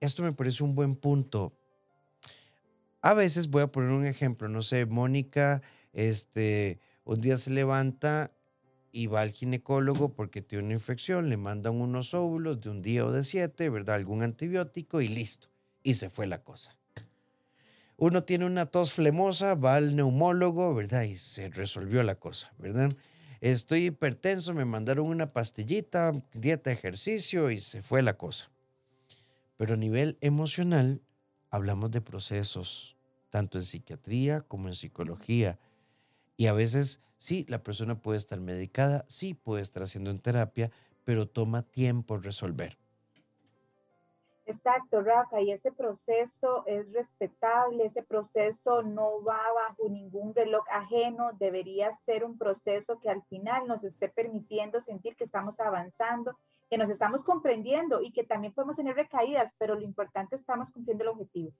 Esto 0.00 0.22
me 0.22 0.32
parece 0.32 0.62
un 0.62 0.74
buen 0.74 0.96
punto. 0.96 1.58
A 3.00 3.14
veces 3.14 3.48
voy 3.48 3.62
a 3.62 3.68
poner 3.68 3.90
un 3.90 4.06
ejemplo, 4.06 4.48
no 4.48 4.62
sé, 4.62 4.86
Mónica, 4.86 5.62
este, 5.92 6.80
un 7.04 7.20
día 7.20 7.36
se 7.36 7.50
levanta 7.50 8.32
y 8.90 9.06
va 9.06 9.20
al 9.20 9.32
ginecólogo 9.32 10.14
porque 10.14 10.42
tiene 10.42 10.64
una 10.64 10.74
infección, 10.74 11.28
le 11.28 11.36
mandan 11.36 11.80
unos 11.80 12.14
óvulos 12.14 12.60
de 12.60 12.70
un 12.70 12.82
día 12.82 13.04
o 13.04 13.12
de 13.12 13.24
siete, 13.24 13.68
¿verdad? 13.68 13.96
Algún 13.96 14.22
antibiótico 14.22 15.00
y 15.00 15.08
listo. 15.08 15.48
Y 15.82 15.94
se 15.94 16.08
fue 16.08 16.26
la 16.26 16.42
cosa. 16.42 16.76
Uno 17.96 18.24
tiene 18.24 18.46
una 18.46 18.66
tos 18.66 18.92
flemosa, 18.92 19.54
va 19.54 19.74
al 19.74 19.96
neumólogo, 19.96 20.74
¿verdad? 20.74 21.02
Y 21.02 21.16
se 21.16 21.48
resolvió 21.50 22.02
la 22.02 22.14
cosa, 22.14 22.52
¿verdad? 22.58 22.92
Estoy 23.40 23.86
hipertenso, 23.86 24.54
me 24.54 24.64
mandaron 24.64 25.06
una 25.06 25.32
pastillita, 25.32 26.12
dieta, 26.32 26.70
ejercicio 26.72 27.50
y 27.50 27.60
se 27.60 27.82
fue 27.82 28.02
la 28.02 28.16
cosa. 28.16 28.50
Pero 29.56 29.74
a 29.74 29.76
nivel 29.76 30.18
emocional, 30.20 31.02
hablamos 31.50 31.90
de 31.90 32.00
procesos, 32.00 32.96
tanto 33.30 33.58
en 33.58 33.64
psiquiatría 33.64 34.40
como 34.42 34.68
en 34.68 34.74
psicología. 34.74 35.58
Y 36.36 36.46
a 36.46 36.52
veces, 36.52 37.00
sí, 37.18 37.44
la 37.48 37.62
persona 37.62 38.00
puede 38.00 38.18
estar 38.18 38.40
medicada, 38.40 39.04
sí, 39.08 39.34
puede 39.34 39.62
estar 39.62 39.82
haciendo 39.82 40.10
en 40.10 40.20
terapia, 40.20 40.70
pero 41.04 41.26
toma 41.26 41.62
tiempo 41.62 42.18
resolver. 42.18 42.78
Exacto, 44.48 45.02
Rafa, 45.02 45.42
y 45.42 45.52
ese 45.52 45.70
proceso 45.70 46.64
es 46.64 46.90
respetable, 46.94 47.84
ese 47.84 48.02
proceso 48.02 48.82
no 48.82 49.22
va 49.22 49.42
bajo 49.54 49.90
ningún 49.90 50.34
reloj 50.34 50.64
ajeno, 50.70 51.32
debería 51.38 51.92
ser 52.06 52.24
un 52.24 52.38
proceso 52.38 52.98
que 52.98 53.10
al 53.10 53.22
final 53.24 53.66
nos 53.66 53.84
esté 53.84 54.08
permitiendo 54.08 54.80
sentir 54.80 55.16
que 55.16 55.24
estamos 55.24 55.60
avanzando, 55.60 56.34
que 56.68 56.78
nos 56.78 56.90
estamos 56.90 57.24
comprendiendo 57.24 58.02
y 58.02 58.12
que 58.12 58.24
también 58.24 58.52
podemos 58.52 58.76
tener 58.76 58.94
recaídas, 58.94 59.52
pero 59.58 59.74
lo 59.74 59.82
importante 59.82 60.34
es 60.34 60.40
que 60.40 60.42
estamos 60.42 60.70
cumpliendo 60.70 61.04
el 61.04 61.10
objetivo. 61.10 61.52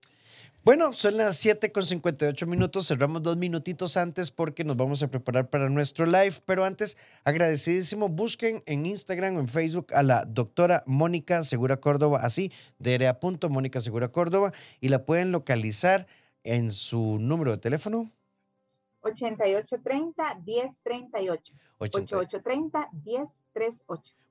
Bueno, 0.64 0.92
son 0.92 1.16
las 1.16 1.36
7 1.36 1.72
con 1.72 1.84
58 1.84 2.46
minutos, 2.46 2.88
cerramos 2.88 3.22
dos 3.22 3.36
minutitos 3.36 3.96
antes 3.96 4.30
porque 4.30 4.64
nos 4.64 4.76
vamos 4.76 5.02
a 5.02 5.08
preparar 5.08 5.48
para 5.48 5.68
nuestro 5.68 6.06
live, 6.06 6.34
pero 6.44 6.64
antes, 6.64 6.96
agradecidísimo, 7.24 8.08
busquen 8.08 8.62
en 8.66 8.86
Instagram 8.86 9.36
o 9.36 9.40
en 9.40 9.48
Facebook 9.48 9.94
a 9.94 10.02
la 10.02 10.24
doctora 10.24 10.82
Mónica 10.86 11.42
Segura 11.42 11.78
Córdoba, 11.78 12.20
así 12.22 12.52
DRA. 12.78 13.18
Mónica 13.48 13.80
Segura 13.80 14.08
Córdoba 14.08 14.52
y 14.80 14.88
la 14.88 15.04
pueden 15.04 15.32
localizar 15.32 16.06
en 16.44 16.70
su 16.70 17.18
número 17.18 17.50
de 17.52 17.58
teléfono. 17.58 18.10
8830-1038. 19.02 21.52
8830-1038. 21.78 23.30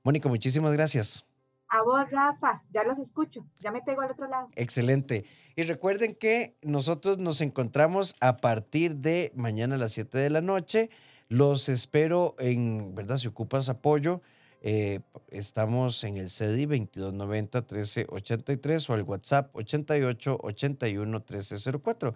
Mónica, 0.02 0.28
muchísimas 0.28 0.72
gracias. 0.72 1.24
A 1.70 1.82
vos, 1.82 2.10
Rafa, 2.10 2.62
ya 2.72 2.82
los 2.82 2.98
escucho, 2.98 3.44
ya 3.60 3.70
me 3.70 3.82
pego 3.82 4.00
al 4.00 4.10
otro 4.10 4.26
lado. 4.26 4.48
Excelente. 4.56 5.26
Y 5.54 5.64
recuerden 5.64 6.14
que 6.14 6.56
nosotros 6.62 7.18
nos 7.18 7.42
encontramos 7.42 8.16
a 8.20 8.38
partir 8.38 8.96
de 8.96 9.32
mañana 9.34 9.74
a 9.74 9.78
las 9.78 9.92
7 9.92 10.16
de 10.16 10.30
la 10.30 10.40
noche. 10.40 10.88
Los 11.28 11.68
espero 11.68 12.36
en, 12.38 12.94
¿verdad? 12.94 13.18
Si 13.18 13.28
ocupas 13.28 13.68
apoyo, 13.68 14.22
eh, 14.62 15.00
estamos 15.30 16.02
en 16.04 16.16
el 16.16 16.28
CDI 16.28 16.64
2290-1383 16.66 18.88
o 18.88 18.94
el 18.94 19.02
WhatsApp 19.02 19.54
8881-1304. 19.54 22.14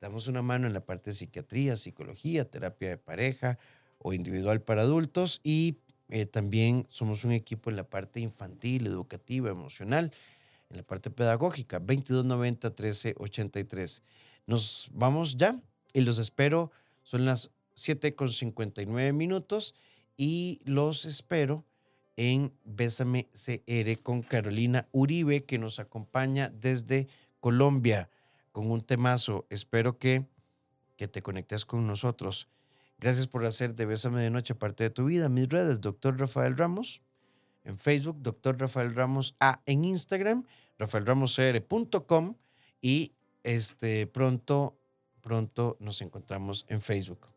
Damos 0.00 0.28
una 0.28 0.42
mano 0.42 0.68
en 0.68 0.74
la 0.74 0.84
parte 0.84 1.10
de 1.10 1.16
psiquiatría, 1.16 1.74
psicología, 1.76 2.48
terapia 2.48 2.90
de 2.90 2.98
pareja 2.98 3.58
o 3.98 4.12
individual 4.12 4.62
para 4.62 4.82
adultos 4.82 5.40
y 5.44 5.78
eh, 6.14 6.26
también 6.26 6.86
somos 6.90 7.24
un 7.24 7.32
equipo 7.32 7.70
en 7.70 7.76
la 7.76 7.88
parte 7.88 8.20
infantil, 8.20 8.86
educativa, 8.86 9.48
emocional, 9.48 10.12
en 10.68 10.76
la 10.76 10.82
parte 10.82 11.08
pedagógica, 11.08 11.80
2290-1383. 11.80 14.02
Nos 14.46 14.90
vamos 14.92 15.38
ya 15.38 15.58
y 15.94 16.02
los 16.02 16.18
espero. 16.18 16.70
Son 17.02 17.24
las 17.24 17.50
7 17.76 18.14
con 18.14 18.28
59 18.28 19.14
minutos 19.14 19.74
y 20.18 20.60
los 20.64 21.06
espero 21.06 21.64
en 22.18 22.52
Bésame 22.66 23.30
CR 23.32 24.02
con 24.02 24.20
Carolina 24.20 24.88
Uribe, 24.92 25.46
que 25.46 25.56
nos 25.56 25.78
acompaña 25.78 26.50
desde 26.50 27.08
Colombia 27.40 28.10
con 28.52 28.70
un 28.70 28.82
temazo. 28.82 29.46
Espero 29.48 29.98
que, 29.98 30.26
que 30.98 31.08
te 31.08 31.22
conectes 31.22 31.64
con 31.64 31.86
nosotros. 31.86 32.48
Gracias 33.02 33.26
por 33.26 33.44
hacer 33.44 33.74
de 33.74 33.84
Bésame 33.84 34.20
de 34.20 34.30
Noche 34.30 34.54
parte 34.54 34.84
de 34.84 34.90
tu 34.90 35.06
vida. 35.06 35.28
Mis 35.28 35.48
redes, 35.48 35.80
doctor 35.80 36.16
Rafael 36.20 36.56
Ramos, 36.56 37.02
en 37.64 37.76
Facebook, 37.76 38.18
doctor 38.20 38.60
Rafael 38.60 38.94
Ramos 38.94 39.34
A, 39.40 39.60
en 39.66 39.84
Instagram, 39.84 40.44
rafaelramoscr.com 40.78 42.36
y 42.80 43.12
este, 43.42 44.06
pronto, 44.06 44.78
pronto 45.20 45.76
nos 45.80 46.00
encontramos 46.00 46.64
en 46.68 46.80
Facebook. 46.80 47.31